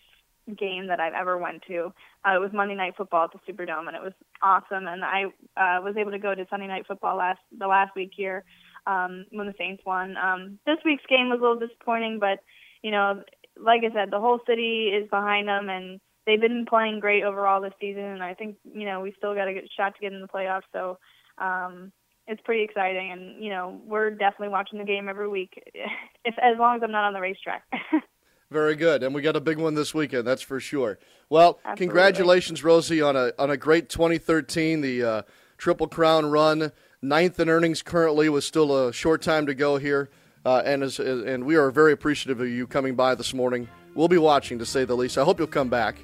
[0.58, 1.92] game that I've ever went to.
[2.24, 4.86] Uh, it was Monday Night Football at the Superdome, and it was awesome.
[4.86, 5.24] And I
[5.56, 8.44] uh, was able to go to Sunday Night Football last the last week here
[8.86, 10.16] um, when the Saints won.
[10.16, 12.40] Um, this week's game was a little disappointing, but
[12.82, 13.22] you know,
[13.56, 17.60] like I said, the whole city is behind them, and they've been playing great overall
[17.60, 20.12] this season, and I think you know we still got a good shot to get
[20.12, 20.62] in the playoffs.
[20.72, 20.98] So
[21.38, 21.92] um,
[22.26, 25.62] it's pretty exciting, and you know we're definitely watching the game every week,
[26.24, 27.64] if as long as I'm not on the racetrack.
[28.50, 30.26] Very good, and we got a big one this weekend.
[30.26, 30.98] That's for sure.
[31.30, 31.86] Well, Absolutely.
[31.86, 35.22] congratulations, Rosie, on a on a great 2013, the uh,
[35.56, 40.10] Triple Crown run, ninth in earnings currently, with still a short time to go here.
[40.44, 44.08] Uh, and as, and we are very appreciative of you coming by this morning we'll
[44.08, 45.18] be watching to say the least.
[45.18, 45.96] I hope you'll come back.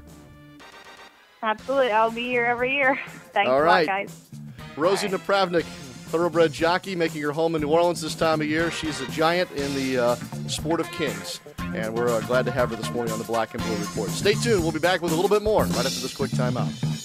[1.43, 2.99] Absolutely, I'll be here every year.
[3.33, 3.89] Thanks All right.
[3.89, 4.31] a lot, guys.
[4.77, 5.21] Rosie right.
[5.21, 5.65] Napravnik,
[6.09, 8.71] thoroughbred jockey, making her home in New Orleans this time of year.
[8.71, 10.15] She's a giant in the uh,
[10.49, 11.41] sport of kings,
[11.75, 14.11] and we're uh, glad to have her this morning on the Black and Blue Report.
[14.11, 14.63] Stay tuned.
[14.63, 16.98] We'll be back with a little bit more right after this quick timeout.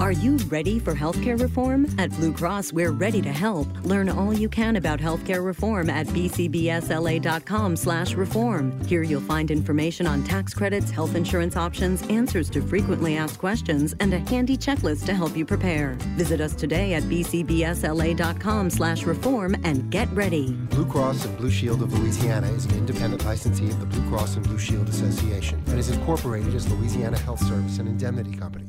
[0.00, 1.86] Are you ready for healthcare reform?
[1.98, 3.68] At Blue Cross, we're ready to help.
[3.84, 8.86] Learn all you can about healthcare reform at bcbsla.com/reform.
[8.86, 13.94] Here you'll find information on tax credits, health insurance options, answers to frequently asked questions,
[14.00, 15.98] and a handy checklist to help you prepare.
[16.16, 20.52] Visit us today at bcbsla.com/reform and get ready.
[20.70, 24.36] Blue Cross and Blue Shield of Louisiana is an independent licensee of the Blue Cross
[24.36, 28.64] and Blue Shield Association and is incorporated as Louisiana Health Service and Indemnity Company.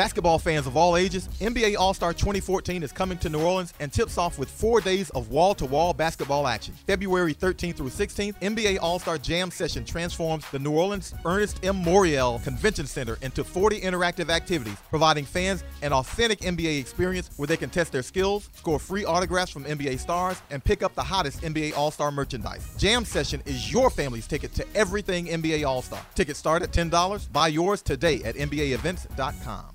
[0.00, 3.92] Basketball fans of all ages, NBA All Star 2014 is coming to New Orleans and
[3.92, 6.72] tips off with four days of wall to wall basketball action.
[6.86, 11.84] February 13th through 16th, NBA All Star Jam Session transforms the New Orleans Ernest M.
[11.84, 17.58] Morial Convention Center into 40 interactive activities, providing fans an authentic NBA experience where they
[17.58, 21.42] can test their skills, score free autographs from NBA stars, and pick up the hottest
[21.42, 22.74] NBA All Star merchandise.
[22.78, 26.00] Jam Session is your family's ticket to everything NBA All Star.
[26.14, 27.30] Tickets start at $10.
[27.30, 29.74] Buy yours today at NBAEvents.com.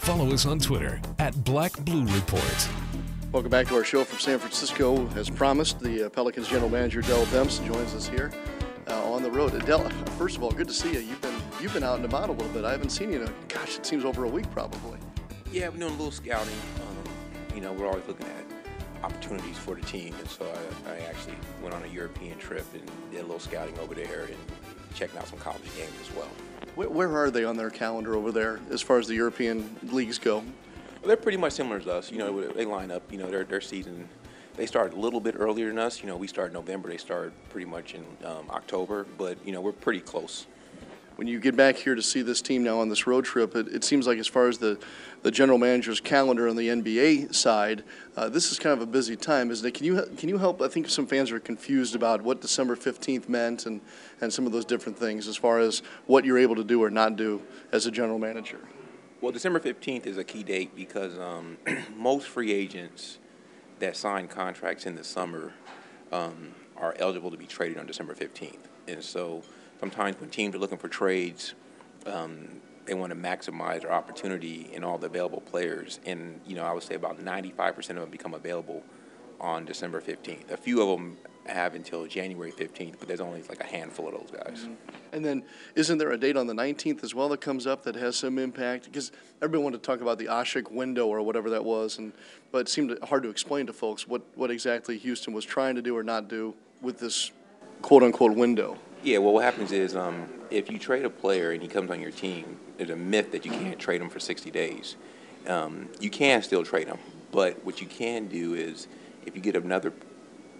[0.00, 2.68] Follow us on Twitter at Black Blue Report.
[3.32, 5.06] Welcome back to our show from San Francisco.
[5.14, 8.32] As promised, the uh, Pelicans general manager Dell Demps joins us here
[8.88, 9.52] uh, on the road.
[9.66, 9.86] Dell,
[10.18, 11.00] first of all, good to see you.
[11.00, 12.64] You've been you've been out and about a little bit.
[12.64, 14.98] I haven't seen you in a, gosh, it seems over a week probably.
[15.52, 16.56] Yeah, I've been doing a little scouting.
[16.76, 20.50] Um, you know, we're always looking at opportunities for the team, and so
[20.86, 24.22] I, I actually went on a European trip and did a little scouting over there
[24.22, 24.36] and
[24.94, 26.28] checking out some college games as well.
[26.74, 30.44] Where, are they on their calendar over there as far as the European leagues go?
[31.04, 32.10] They're pretty much similar to us.
[32.10, 33.02] You know, they line up.
[33.10, 34.08] You know, their their season.
[34.56, 36.00] They start a little bit earlier than us.
[36.00, 36.88] You know, we start November.
[36.88, 39.06] They start pretty much in um, October.
[39.16, 40.46] But you know, we're pretty close
[41.20, 43.68] when you get back here to see this team now on this road trip, it,
[43.68, 44.78] it seems like as far as the,
[45.20, 47.84] the general manager's calendar on the NBA side,
[48.16, 49.74] uh, this is kind of a busy time, isn't it?
[49.74, 50.62] Can you can you help?
[50.62, 53.82] I think some fans are confused about what December fifteenth meant and
[54.22, 56.88] and some of those different things as far as what you're able to do or
[56.88, 58.60] not do as a general manager.
[59.20, 61.58] Well, December fifteenth is a key date because um,
[61.94, 63.18] most free agents
[63.78, 65.52] that sign contracts in the summer
[66.12, 69.42] um, are eligible to be traded on December fifteenth, and so
[69.80, 71.54] sometimes when teams are looking for trades,
[72.06, 76.00] um, they want to maximize their opportunity in all the available players.
[76.04, 78.82] And, you know, I would say about 95% of them become available
[79.40, 80.50] on December 15th.
[80.50, 81.16] A few of them
[81.46, 84.60] have until January 15th, but there's only like a handful of those guys.
[84.60, 84.74] Mm-hmm.
[85.12, 85.42] And then,
[85.74, 88.38] isn't there a date on the 19th as well that comes up that has some
[88.38, 88.84] impact?
[88.84, 92.12] Because everybody wanted to talk about the Asik window or whatever that was, and
[92.52, 95.82] but it seemed hard to explain to folks what, what exactly Houston was trying to
[95.82, 97.32] do or not do with this
[97.82, 98.76] quote unquote window.
[99.02, 102.00] Yeah, well, what happens is um, if you trade a player and he comes on
[102.00, 104.96] your team, there's a myth that you can't trade him for 60 days.
[105.46, 106.98] Um, you can still trade him,
[107.32, 108.88] but what you can do is
[109.24, 109.94] if you get another,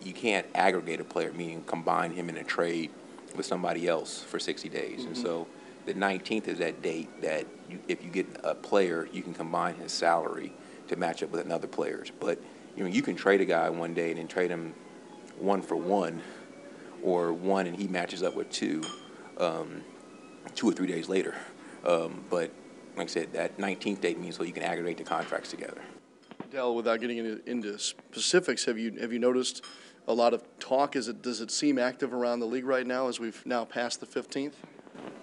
[0.03, 2.91] you can't aggregate a player, meaning combine him in a trade
[3.37, 5.01] with somebody else for 60 days.
[5.01, 5.09] Mm-hmm.
[5.09, 5.47] And so
[5.85, 9.75] the 19th is that date that you, if you get a player, you can combine
[9.75, 10.53] his salary
[10.89, 12.11] to match up with another player's.
[12.19, 12.41] But
[12.75, 14.73] you know, you can trade a guy one day and then trade him
[15.39, 16.23] one for one
[17.03, 18.83] or one and he matches up with two,
[19.39, 19.83] um,
[20.55, 21.35] two or three days later.
[21.85, 22.51] Um, but
[22.97, 25.81] like I said, that 19th date means so you can aggregate the contracts together.
[26.51, 29.65] Dell, without getting into, into specifics, have you have you noticed
[30.09, 30.97] a lot of talk?
[30.97, 34.01] Is it does it seem active around the league right now as we've now passed
[34.01, 34.55] the 15th?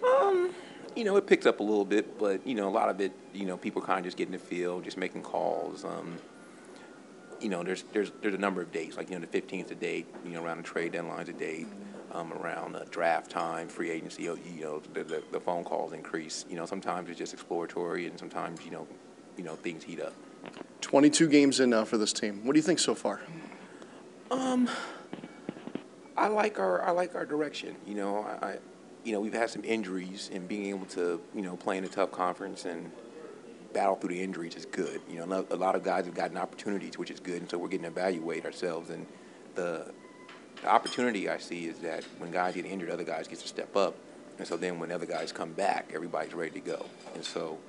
[0.04, 0.54] Um,
[0.96, 3.12] you know, it picked up a little bit, but you know, a lot of it,
[3.34, 5.84] you know, people kind of just getting the feel, just making calls.
[5.84, 6.18] Um,
[7.40, 9.76] you know, there's there's there's a number of dates, like you know, the 15th a
[9.76, 11.68] date, you know, around the trade deadline's a date,
[12.12, 16.46] um, around the draft time, free agency, you know, the, the, the phone calls increase.
[16.50, 18.88] You know, sometimes it's just exploratory, and sometimes you know,
[19.38, 20.14] you know, things heat up.
[20.82, 22.46] 22 games in now for this team.
[22.46, 23.22] What do you think so far?
[24.32, 24.70] Um,
[26.16, 27.76] I like our I like our direction.
[27.86, 28.58] You know, I, I
[29.04, 31.88] you know, we've had some injuries, and being able to you know play in a
[31.88, 32.92] tough conference and
[33.78, 35.00] battle through the injuries is good.
[35.08, 37.68] You know, a lot of guys have gotten opportunities, which is good, and so we're
[37.68, 38.90] getting to evaluate ourselves.
[38.90, 39.06] And
[39.54, 39.92] the,
[40.64, 43.76] the opportunity I see is that when guys get injured, other guys get to step
[43.76, 43.96] up,
[44.40, 46.88] and so then when other guys come back, everybody's ready to go.
[47.14, 47.60] And so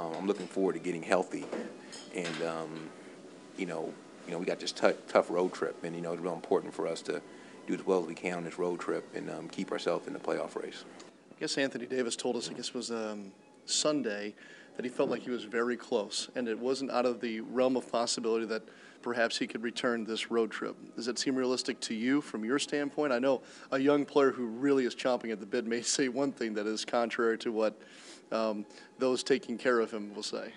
[0.00, 1.46] um, I'm looking forward to getting healthy,
[2.12, 2.90] and um,
[3.56, 3.94] you know,
[4.26, 6.74] you know, we got this t- tough road trip, and you know, it's real important
[6.74, 7.22] for us to
[7.68, 10.12] do as well as we can on this road trip and um, keep ourselves in
[10.12, 10.84] the playoff race.
[11.30, 13.30] I guess Anthony Davis told us, I guess it was um,
[13.64, 14.34] Sunday,
[14.76, 17.76] that he felt like he was very close, and it wasn't out of the realm
[17.76, 18.62] of possibility that
[19.02, 20.76] perhaps he could return this road trip.
[20.96, 23.12] Does it seem realistic to you from your standpoint?
[23.12, 26.32] I know a young player who really is chomping at the bit may say one
[26.32, 27.78] thing that is contrary to what
[28.30, 28.64] um,
[28.98, 30.52] those taking care of him will say.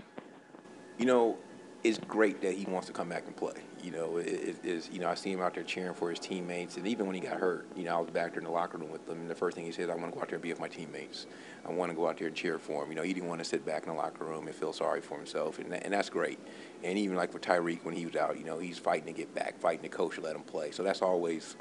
[0.97, 1.37] You know,
[1.83, 3.53] it's great that he wants to come back and play.
[3.85, 4.89] You know, it is.
[4.91, 7.21] You know, I see him out there cheering for his teammates, and even when he
[7.21, 9.29] got hurt, you know, I was back there in the locker room with him, and
[9.29, 10.67] the first thing he said, "I want to go out there and be with my
[10.67, 11.27] teammates.
[11.63, 13.41] I want to go out there and cheer for him." You know, he didn't want
[13.41, 16.09] to sit back in the locker room and feel sorry for himself, and, and that's
[16.09, 16.39] great.
[16.83, 19.35] And even like for Tyreke, when he was out, you know, he's fighting to get
[19.35, 20.71] back, fighting the coach to let him play.
[20.71, 21.55] So that's always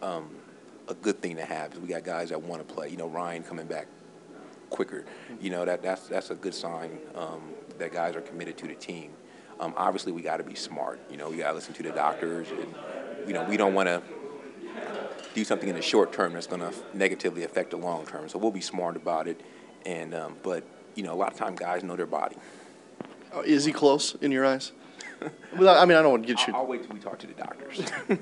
[0.00, 0.30] um,
[0.86, 1.76] a good thing to have.
[1.78, 2.88] we got guys that want to play.
[2.88, 3.88] You know, Ryan coming back
[4.70, 5.04] quicker.
[5.40, 7.42] You know, that that's that's a good sign um,
[7.78, 9.10] that guys are committed to the team.
[9.60, 11.00] Um, obviously, we got to be smart.
[11.10, 12.74] You know, we got to listen to the doctors, and
[13.26, 14.02] you know, we don't want to
[15.34, 18.28] do something in the short term that's going to negatively affect the long term.
[18.28, 19.40] So we'll be smart about it.
[19.84, 22.36] And um, but you know, a lot of time guys know their body.
[23.32, 24.72] Oh, is he close in your eyes?
[25.56, 26.54] well, I mean, I don't want to get you.
[26.54, 27.82] I'll, I'll wait till we talk to the doctors.
[28.08, 28.18] you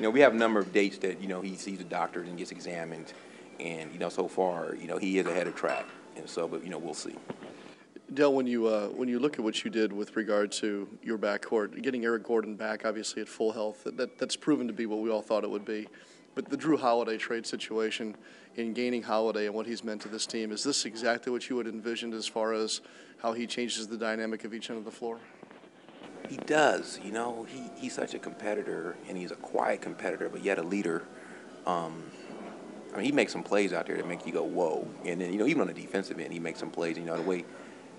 [0.00, 2.36] know, we have a number of dates that you know he sees the doctor and
[2.36, 3.12] gets examined,
[3.60, 5.86] and you know, so far, you know, he is ahead of track,
[6.16, 7.14] and so, but you know, we'll see.
[8.14, 11.16] Dell, when you uh, when you look at what you did with regard to your
[11.16, 14.98] backcourt, getting Eric Gordon back, obviously at full health, that, that's proven to be what
[14.98, 15.88] we all thought it would be.
[16.34, 18.16] But the Jrue Holiday trade situation,
[18.56, 21.58] in gaining Holiday and what he's meant to this team, is this exactly what you
[21.58, 22.80] had envisioned as far as
[23.22, 25.18] how he changes the dynamic of each end of the floor?
[26.28, 26.98] He does.
[27.04, 30.62] You know, he, he's such a competitor, and he's a quiet competitor, but yet a
[30.62, 31.04] leader.
[31.66, 32.02] Um,
[32.92, 34.86] I mean, he makes some plays out there that make you go, whoa.
[35.04, 36.98] And then, you know, even on the defensive end, he makes some plays.
[36.98, 37.44] You know, the way,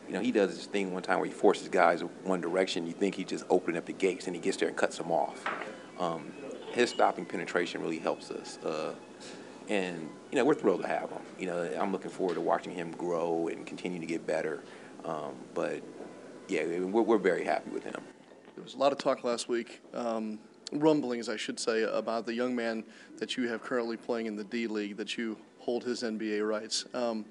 [0.08, 2.86] you know, he does this thing one time where he forces guys one direction.
[2.86, 5.12] You think he's just opening up the gates, and he gets there and cuts them
[5.12, 5.44] off.
[6.00, 6.32] Um,
[6.72, 8.58] his stopping penetration really helps us.
[8.60, 8.94] Uh,
[9.70, 11.22] and, you know, we're thrilled to have him.
[11.40, 14.64] You know, I'm looking forward to watching him grow and continue to get better.
[15.06, 15.82] Um, but,
[16.48, 18.02] yeah, we're, we're very happy with him.
[18.56, 20.40] There was a lot of talk last week, um,
[20.72, 22.84] rumblings, I should say, about the young man
[23.18, 26.86] that you have currently playing in the D League, that you hold his NBA rights.
[26.94, 27.26] Um,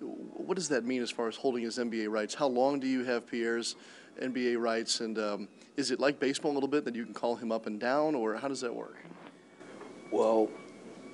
[0.00, 2.34] what does that mean as far as holding his NBA rights?
[2.34, 3.76] How long do you have Pierre's
[4.20, 5.00] NBA rights?
[5.00, 7.66] And um, is it like baseball a little bit that you can call him up
[7.66, 8.96] and down, or how does that work?
[10.10, 10.48] Well,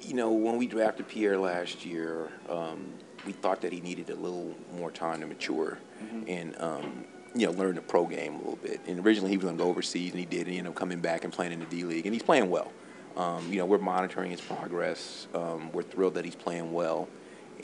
[0.01, 2.93] you know, when we drafted Pierre last year, um,
[3.27, 6.23] we thought that he needed a little more time to mature mm-hmm.
[6.29, 7.05] and, um,
[7.35, 8.81] you know, learn the pro game a little bit.
[8.87, 10.43] And originally he was going to go overseas, and he did.
[10.43, 12.51] And he ended up coming back and playing in the D League, and he's playing
[12.51, 12.73] well.
[13.17, 15.29] Um, you know, we're monitoring his progress.
[15.35, 17.09] Um, we're thrilled that he's playing well.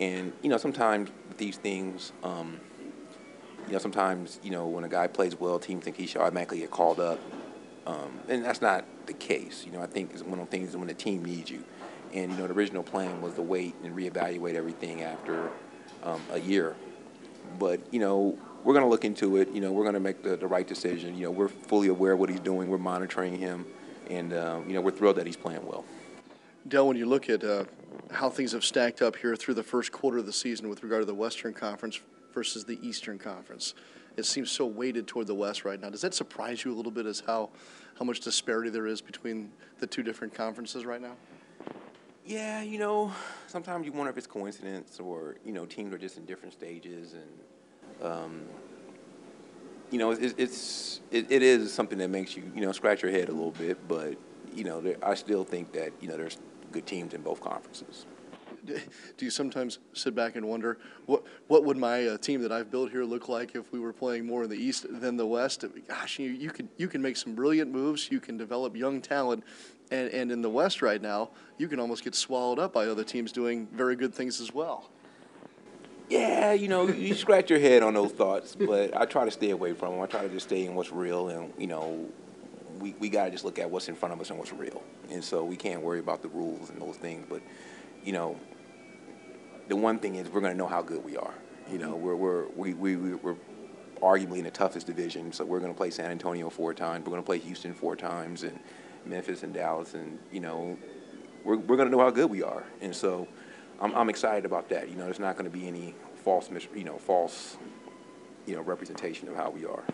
[0.00, 2.58] And, you know, sometimes these things, um,
[3.66, 6.58] you know, sometimes, you know, when a guy plays well, teams think he should automatically
[6.58, 7.20] get called up.
[7.86, 9.64] Um, and that's not the case.
[9.66, 11.62] You know, I think it's one of the things when the team needs you.
[12.14, 15.50] And, you know, the original plan was to wait and reevaluate everything after
[16.02, 16.74] um, a year.
[17.58, 19.50] But, you know, we're going to look into it.
[19.50, 21.14] You know, we're going to make the, the right decision.
[21.14, 22.68] You know, we're fully aware of what he's doing.
[22.68, 23.66] We're monitoring him.
[24.08, 25.84] And, uh, you know, we're thrilled that he's playing well.
[26.68, 27.64] Dell, when you look at uh,
[28.10, 31.02] how things have stacked up here through the first quarter of the season with regard
[31.02, 32.00] to the Western Conference
[32.34, 33.74] versus the Eastern Conference,
[34.16, 35.88] it seems so weighted toward the West right now.
[35.88, 37.50] Does that surprise you a little bit as how,
[37.98, 41.16] how much disparity there is between the two different conferences right now?
[42.26, 43.12] Yeah, you know,
[43.46, 47.14] sometimes you wonder if it's coincidence or, you know, teams are just in different stages
[47.14, 48.42] and, um,
[49.90, 53.10] you know, it's, it's it, it is something that makes you, you know, scratch your
[53.10, 54.16] head a little bit, but,
[54.54, 56.38] you know, there, I still think that, you know, there's
[56.72, 58.06] good teams in both conferences.
[58.64, 62.70] Do you sometimes sit back and wonder what what would my uh, team that I've
[62.70, 65.64] built here look like if we were playing more in the East than the West?
[65.88, 68.10] Gosh, you, you can you can make some brilliant moves.
[68.10, 69.44] You can develop young talent,
[69.90, 73.04] and, and in the West right now, you can almost get swallowed up by other
[73.04, 74.90] teams doing very good things as well.
[76.10, 79.50] Yeah, you know, you scratch your head on those thoughts, but I try to stay
[79.50, 80.02] away from them.
[80.02, 82.08] I try to just stay in what's real, and you know,
[82.80, 84.82] we, we got to just look at what's in front of us and what's real.
[85.10, 87.26] And so we can't worry about the rules and those things.
[87.28, 87.42] But,
[88.04, 88.38] you know,
[89.68, 91.34] the one thing is we're going to know how good we are.
[91.70, 93.36] You know, we're, we're, we, we, we're
[94.02, 95.32] arguably in the toughest division.
[95.32, 97.04] So we're going to play San Antonio four times.
[97.04, 98.58] We're going to play Houston four times and
[99.04, 99.94] Memphis and Dallas.
[99.94, 100.76] And, you know,
[101.44, 102.64] we're, we're going to know how good we are.
[102.80, 103.28] And so
[103.80, 104.88] I'm, I'm excited about that.
[104.88, 107.56] You know, there's not going to be any false, you know, false,
[108.46, 109.84] you know, representation of how we are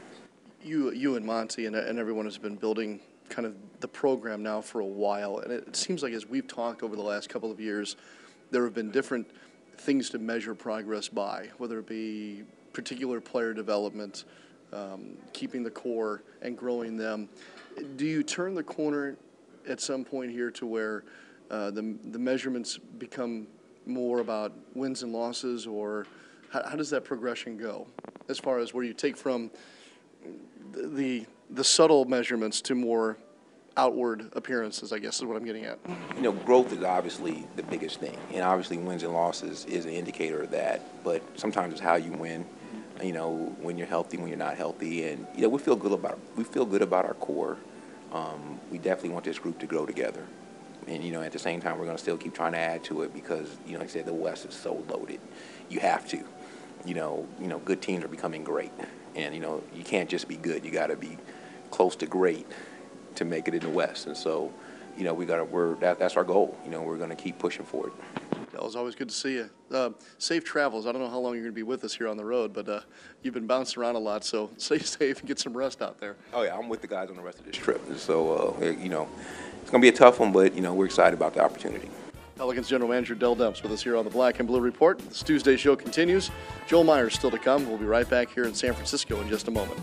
[0.67, 4.61] you, you and Monty and, and everyone has been building kind of the program now
[4.61, 7.61] for a while, and it, seems like as we've talked over the last couple of
[7.61, 7.97] years,
[8.51, 9.29] there have been different
[9.79, 14.25] things to measure progress by, whether it be particular player development,
[14.73, 17.29] um, keeping the core, and growing them.
[17.97, 19.17] Do you turn the corner
[19.69, 21.05] at some point here to where
[21.51, 23.47] uh, the, the measurements become
[23.87, 26.07] more about wins and losses, or
[26.51, 27.87] how, how does that progression go
[28.29, 29.51] as far as where you take from
[30.77, 33.17] the the subtle measurements to more
[33.77, 35.79] outward appearances, I guess is what I'm getting at.
[36.17, 39.93] You know, growth is obviously the biggest thing, and obviously wins and losses is an
[39.93, 41.05] indicator of that.
[41.05, 42.45] But sometimes it's how you win.
[43.03, 45.93] You know, when you're healthy, when you're not healthy, and you know, we feel good
[45.93, 47.59] about we feel good about our core.
[48.13, 50.25] Um, we definitely want this group to grow together,
[50.87, 52.83] and you know, at the same time, we're going to still keep trying to add
[52.85, 55.21] to it because you know, like I said, the West is so loaded.
[55.69, 56.25] You have to.
[56.85, 58.71] You know, you know, good teams are becoming great.
[59.17, 60.65] And you know, you can't just be good.
[60.65, 61.19] You got to be
[61.71, 62.47] close to great
[63.17, 64.07] to make it in the West.
[64.07, 64.53] And so,
[64.97, 65.45] you know, we got to.
[65.45, 66.57] We're that, that's our goal.
[66.65, 67.93] You know, we're going to keep pushing for it.
[68.57, 69.51] It was always good to see you.
[69.71, 70.87] Uh, safe travels.
[70.87, 72.55] I don't know how long you're going to be with us here on the road,
[72.55, 72.81] but uh,
[73.23, 76.17] you've been bouncing around a lot, so stay safe and get some rest out there.
[76.33, 78.89] Oh yeah, I'm with the guys on the rest of this trip, so uh, you
[78.89, 79.09] know,
[79.61, 81.91] it's going to be a tough one, but you know, we're excited about the opportunity.
[82.37, 84.99] Pelicans general manager Dell Demps with us here on the Black and Blue Report.
[84.99, 86.31] This Tuesday show continues.
[86.67, 87.67] Joel Meyers still to come.
[87.67, 89.81] We'll be right back here in San Francisco in just a moment.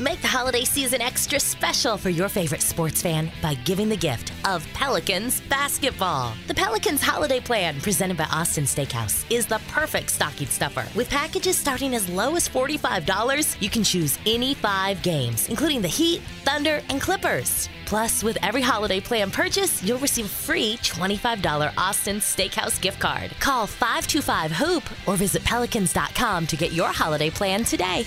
[0.00, 4.32] Make the holiday season extra special for your favorite sports fan by giving the gift
[4.46, 6.32] of Pelicans basketball.
[6.46, 10.86] The Pelicans holiday plan, presented by Austin Steakhouse, is the perfect stocking stuffer.
[10.96, 15.88] With packages starting as low as $45, you can choose any five games, including the
[15.88, 17.68] Heat, Thunder, and Clippers.
[17.84, 23.32] Plus, with every holiday plan purchase, you'll receive a free $25 Austin Steakhouse gift card.
[23.38, 28.06] Call 525 Hoop or visit pelicans.com to get your holiday plan today.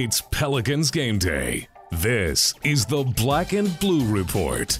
[0.00, 1.66] It's Pelicans game day.
[1.90, 4.78] This is the Black and Blue Report.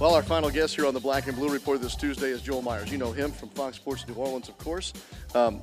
[0.00, 2.60] Well, our final guest here on the Black and Blue Report this Tuesday is Joel
[2.60, 2.90] Meyers.
[2.90, 4.92] You know him from Fox Sports New Orleans, of course.
[5.36, 5.62] Um,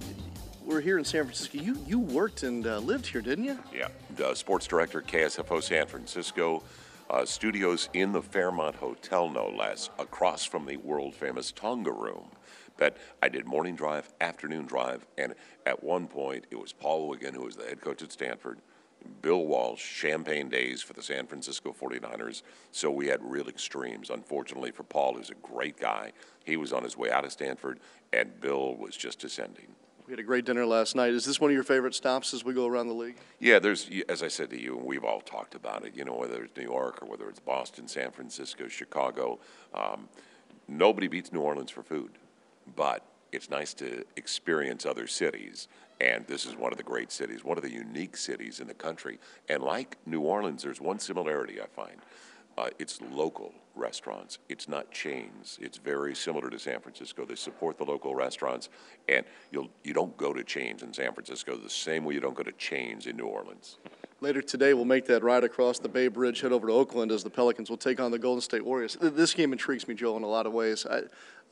[0.63, 1.57] we're here in San Francisco.
[1.57, 3.59] You you worked and uh, lived here, didn't you?
[3.75, 6.63] Yeah, the sports director, KSFO San Francisco.
[7.09, 12.23] Uh, studios in the Fairmont Hotel, no less, across from the world famous Tonga Room.
[12.81, 15.35] But I did morning drive, afternoon drive, and
[15.67, 18.57] at one point it was Paul Wiggin, who was the head coach at Stanford,
[19.21, 22.41] Bill Walsh, champagne days for the San Francisco 49ers.
[22.71, 24.09] So we had real extremes.
[24.09, 26.13] Unfortunately for Paul, who's a great guy,
[26.43, 27.79] he was on his way out of Stanford,
[28.13, 29.67] and Bill was just ascending.
[30.07, 31.13] We had a great dinner last night.
[31.13, 33.17] Is this one of your favorite stops as we go around the league?
[33.39, 36.15] Yeah, there's, as I said to you, and we've all talked about it, you know,
[36.15, 39.37] whether it's New York or whether it's Boston, San Francisco, Chicago.
[39.71, 40.09] Um,
[40.67, 42.17] nobody beats New Orleans for food,
[42.75, 45.67] but it's nice to experience other cities.
[45.99, 48.73] And this is one of the great cities, one of the unique cities in the
[48.73, 49.19] country.
[49.47, 51.97] And like New Orleans, there's one similarity I find.
[52.57, 54.39] Uh, it's local restaurants.
[54.49, 55.57] It's not chains.
[55.61, 57.25] It's very similar to San Francisco.
[57.25, 58.69] They support the local restaurants,
[59.07, 62.35] and you'll you don't go to chains in San Francisco the same way you don't
[62.35, 63.77] go to chains in New Orleans.
[64.19, 67.23] Later today, we'll make that ride across the Bay Bridge, head over to Oakland as
[67.23, 68.95] the Pelicans will take on the Golden State Warriors.
[69.01, 70.85] This game intrigues me, Joe, in a lot of ways.
[70.85, 71.03] I,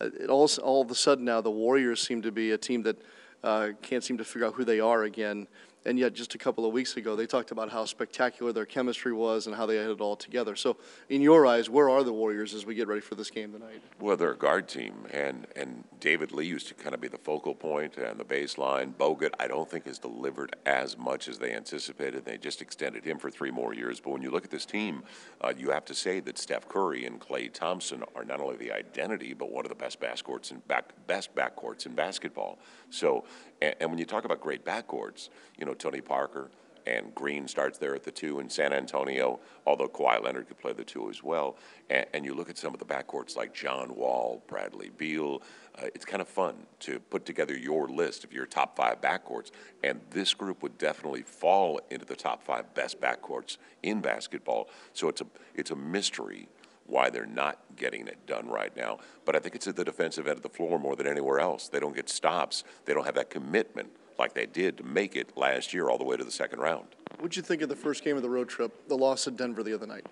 [0.02, 2.98] it all, all of a sudden now, the Warriors seem to be a team that
[3.44, 5.48] uh, can't seem to figure out who they are again.
[5.86, 9.14] And yet, just a couple of weeks ago, they talked about how spectacular their chemistry
[9.14, 10.58] was and how they had it all together.
[10.58, 10.76] So,
[11.08, 13.82] in your eyes, where are the Warriors as we get ready for this game tonight?
[14.00, 17.18] Well, they're a guard team, and, and David Lee used to kind of be the
[17.18, 18.94] focal point and the baseline.
[18.94, 22.26] Bogut, I don't think, has delivered as much as they anticipated.
[22.26, 24.02] They just extended him for three more years.
[24.02, 25.04] But when you look at this team,
[25.40, 28.74] uh, you have to say that Steph Curry and Klay Thompson are not only the
[28.74, 32.60] identity, but one of the best backcourts in back, best backcourts in basketball.
[32.90, 33.26] So,
[33.62, 36.50] and, and when you talk about great backcourts, you know Tony Parker
[36.90, 40.74] and Green starts there at the two in San Antonio, although Kawhi Leonard could play
[40.74, 41.58] the two as well.
[41.90, 45.42] And, and you look at some of the backcourts like John Wall, Bradley Beal.
[45.78, 49.52] Uh, it's kind of fun to put together your list of your top five backcourts,
[49.84, 54.70] and this group would definitely fall into the top five best backcourts in basketball.
[54.94, 56.48] So it's a it's a mystery
[56.90, 59.00] why they're not getting it done right now.
[59.26, 61.68] But I think it's at the defensive end of the floor more than anywhere else.
[61.70, 62.64] They don't get stops.
[62.86, 66.04] They don't have that commitment like they did to make it last year all the
[66.04, 66.88] way to the second round.
[67.20, 69.64] What'd you think of the first game of the road trip, the loss at Denver
[69.64, 70.06] the other night?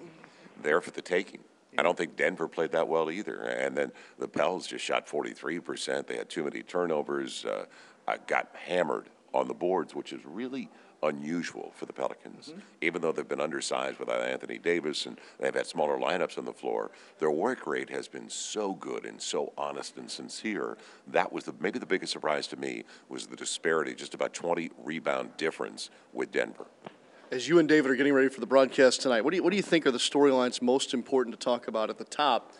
[0.61, 1.41] There for the taking.
[1.77, 3.37] I don't think Denver played that well either.
[3.43, 6.07] And then the Pels just shot 43%.
[6.07, 7.65] They had too many turnovers, uh,
[8.25, 10.69] got hammered on the boards, which is really–
[11.03, 12.49] unusual for the Pelicans.
[12.49, 12.59] Mm-hmm.
[12.81, 16.53] Even though they've been undersized without Anthony Davis and they've had smaller lineups on the
[16.53, 20.77] floor, their work rate has been so good and so honest and sincere.
[21.07, 24.71] That was the, maybe the biggest surprise to me was the disparity, just about 20
[24.83, 26.67] rebound difference with Denver.
[27.31, 29.49] As you and David are getting ready for the broadcast tonight, what do you, what
[29.49, 32.53] do you think are the storylines most important to talk about at the top?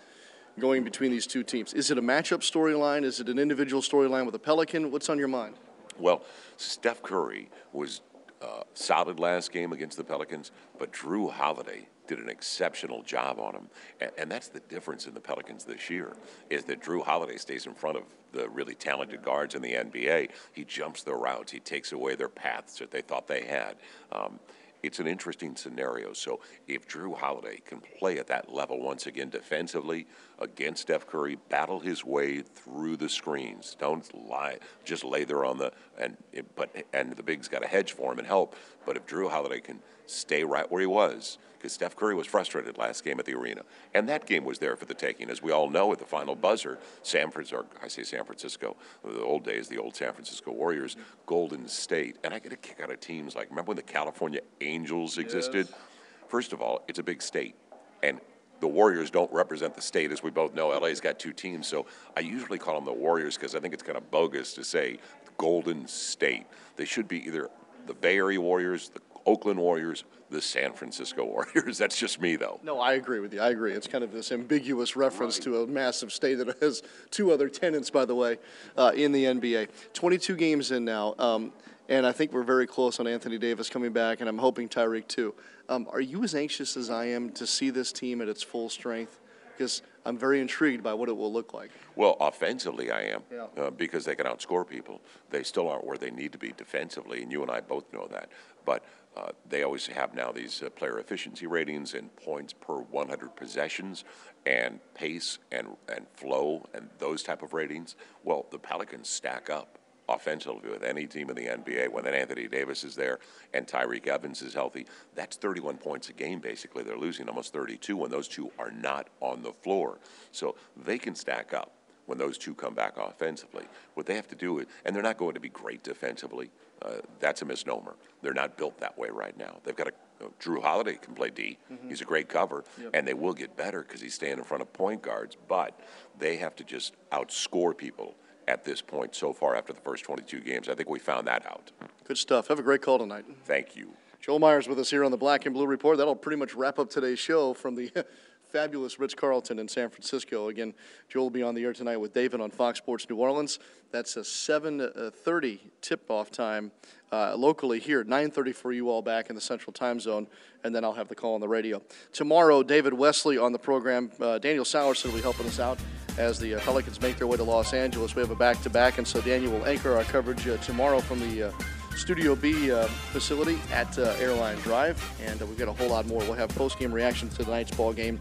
[0.60, 3.04] Going between these two teams, is it a matchup storyline?
[3.04, 4.90] Is it an individual storyline with a Pelican?
[4.90, 5.54] What's on your mind?
[6.00, 6.24] Well,
[6.58, 8.02] Steph Curry was
[8.42, 13.54] uh, solid last game against the Pelicans, but Jrue Holiday did an exceptional job on
[13.54, 13.68] him.
[14.00, 16.14] And, and, that's the difference in the Pelicans this year,
[16.50, 20.30] is that Jrue Holiday stays in front of the really talented guards in the NBA.
[20.54, 21.52] He jumps their routes.
[21.52, 23.76] He takes away their paths that they thought they had.
[24.12, 24.40] Um,
[24.84, 26.14] it's an interesting scenario.
[26.14, 30.08] So if Jrue Holiday can play at that level once again defensively,
[30.40, 33.76] against Steph Curry, battle his way through the screens.
[33.80, 36.18] Don't lie, just lay there on the and
[36.56, 38.56] but and the big's got a hedge for him and help.
[38.86, 42.78] But if Jrue Holiday can stay right where he was, because Steph Curry was frustrated
[42.78, 43.64] last game at the arena,
[43.94, 45.92] and that game was there for the taking, as we all know.
[45.92, 49.96] At the final buzzer, San Francisco, I say San Francisco, the old days, the old
[49.96, 53.70] San Francisco Warriors, Golden State, and I get a kick out of teams like remember
[53.70, 55.68] when the California Angels existed.
[55.70, 55.80] Yes.
[56.28, 57.56] First of all, it's a big state,
[58.04, 58.20] and
[58.60, 60.70] the Warriors don't represent the state, as we both know.
[60.70, 61.86] LA's got two teams, so
[62.16, 65.00] I usually call them the Warriors because I think it's kind of bogus to say
[65.38, 66.46] Golden State.
[66.76, 67.50] They should be either
[67.86, 71.78] the Bay Area Warriors, the Oakland Warriors, the San Francisco Warriors.
[71.78, 72.60] That's just me, though.
[72.64, 73.42] No, I agree with you.
[73.42, 73.74] I agree.
[73.74, 75.44] It's kind of this ambiguous reference right.
[75.44, 76.82] to a massive state that has
[77.12, 78.38] two other tenants, by the way,
[78.78, 79.70] uh, in the NBA.
[79.94, 81.16] 22 games in now.
[81.20, 81.52] Um,
[81.90, 85.08] and I think we're very close on Anthony Davis coming back, and I'm hoping Tyreke
[85.08, 85.34] too.
[85.70, 88.70] Um, are you as anxious as I am to see this team at its full
[88.70, 89.20] strength?
[89.56, 91.72] Because I'm very intrigued by what it will look like.
[91.96, 93.48] Well, offensively, I am yeah.
[93.58, 95.02] uh, because they can outscore people.
[95.32, 98.08] They still aren't where they need to be defensively, and you and I both know
[98.12, 98.30] that.
[98.66, 98.86] But
[99.18, 104.06] uh, they always have now these uh, player efficiency ratings and points per 100 possessions
[104.46, 107.96] and pace and, and flow and those type of ratings.
[108.24, 109.80] Well, the Pelicans stack up
[110.10, 111.90] offensively with any team in the NBA.
[111.90, 113.20] When then Anthony Davis is there
[113.54, 114.86] and Tyreke Evans is healthy,
[115.16, 116.84] that's 31 points a game basically.
[116.84, 120.00] They're losing almost 32 when those two are not on the floor.
[120.32, 121.74] So they can stack up
[122.06, 123.66] when those two come back offensively.
[123.94, 126.50] What they have to do is, and they're not going to be great defensively.
[126.82, 127.96] Uh, that's a misnomer.
[128.22, 129.58] They're not built that way right now.
[129.64, 129.94] They've got a
[130.24, 131.58] uh, Jrue Holiday can play D.
[131.72, 131.90] Mm-hmm.
[131.90, 132.92] He's a great cover, yep.
[132.94, 135.38] and they will get better because he's staying in front of point guards.
[135.48, 135.80] But
[136.18, 138.16] they have to just outscore people
[138.48, 140.70] at this point so far after the first 22 games.
[140.70, 141.72] I think we found that out.
[142.06, 142.48] Good stuff.
[142.48, 143.26] Have a great call tonight.
[143.44, 143.94] Thank you.
[144.22, 145.98] Joel Meyers with us here on the Black and Blue Report.
[145.98, 147.92] That'll pretty much wrap up today's show from the
[148.52, 150.50] fabulous Ritz Carlton in San Francisco.
[150.50, 150.74] Again,
[151.10, 153.60] Joel will be on the air tonight with David on Fox Sports New Orleans.
[153.92, 156.72] That's a 7:30 tip-off time
[157.12, 160.28] uh, locally here, 9:30 for you all back in the Central Time Zone,
[160.64, 161.82] and then I'll have the call on the radio
[162.12, 162.64] tomorrow.
[162.64, 164.12] David Wesley on the program.
[164.20, 165.80] Uh, Daniel Sallerson will be helping us out
[166.18, 168.16] as the uh, Pelicans make their way to Los Angeles.
[168.16, 171.50] We have a back-to-back, and so Daniel will anchor our coverage uh, tomorrow from the
[171.50, 171.52] uh,
[171.96, 172.70] Studio B
[173.12, 176.20] facility at Airline Drive, and we've got a whole lot more.
[176.20, 178.20] We'll have post-game reaction to tonight's ball game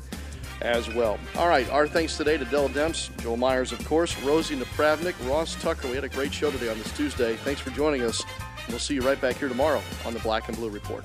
[0.63, 1.19] as well.
[1.37, 5.55] All right, our thanks today to Dell Demps, Joel Meyers, of course, Rosie Napravnik, Ross
[5.57, 5.89] Tucker.
[5.89, 7.37] We had a great show today on this Tuesday.
[7.37, 8.23] Thanks for joining us.
[8.69, 11.05] We'll see you right back here tomorrow on the Black and Blue Report.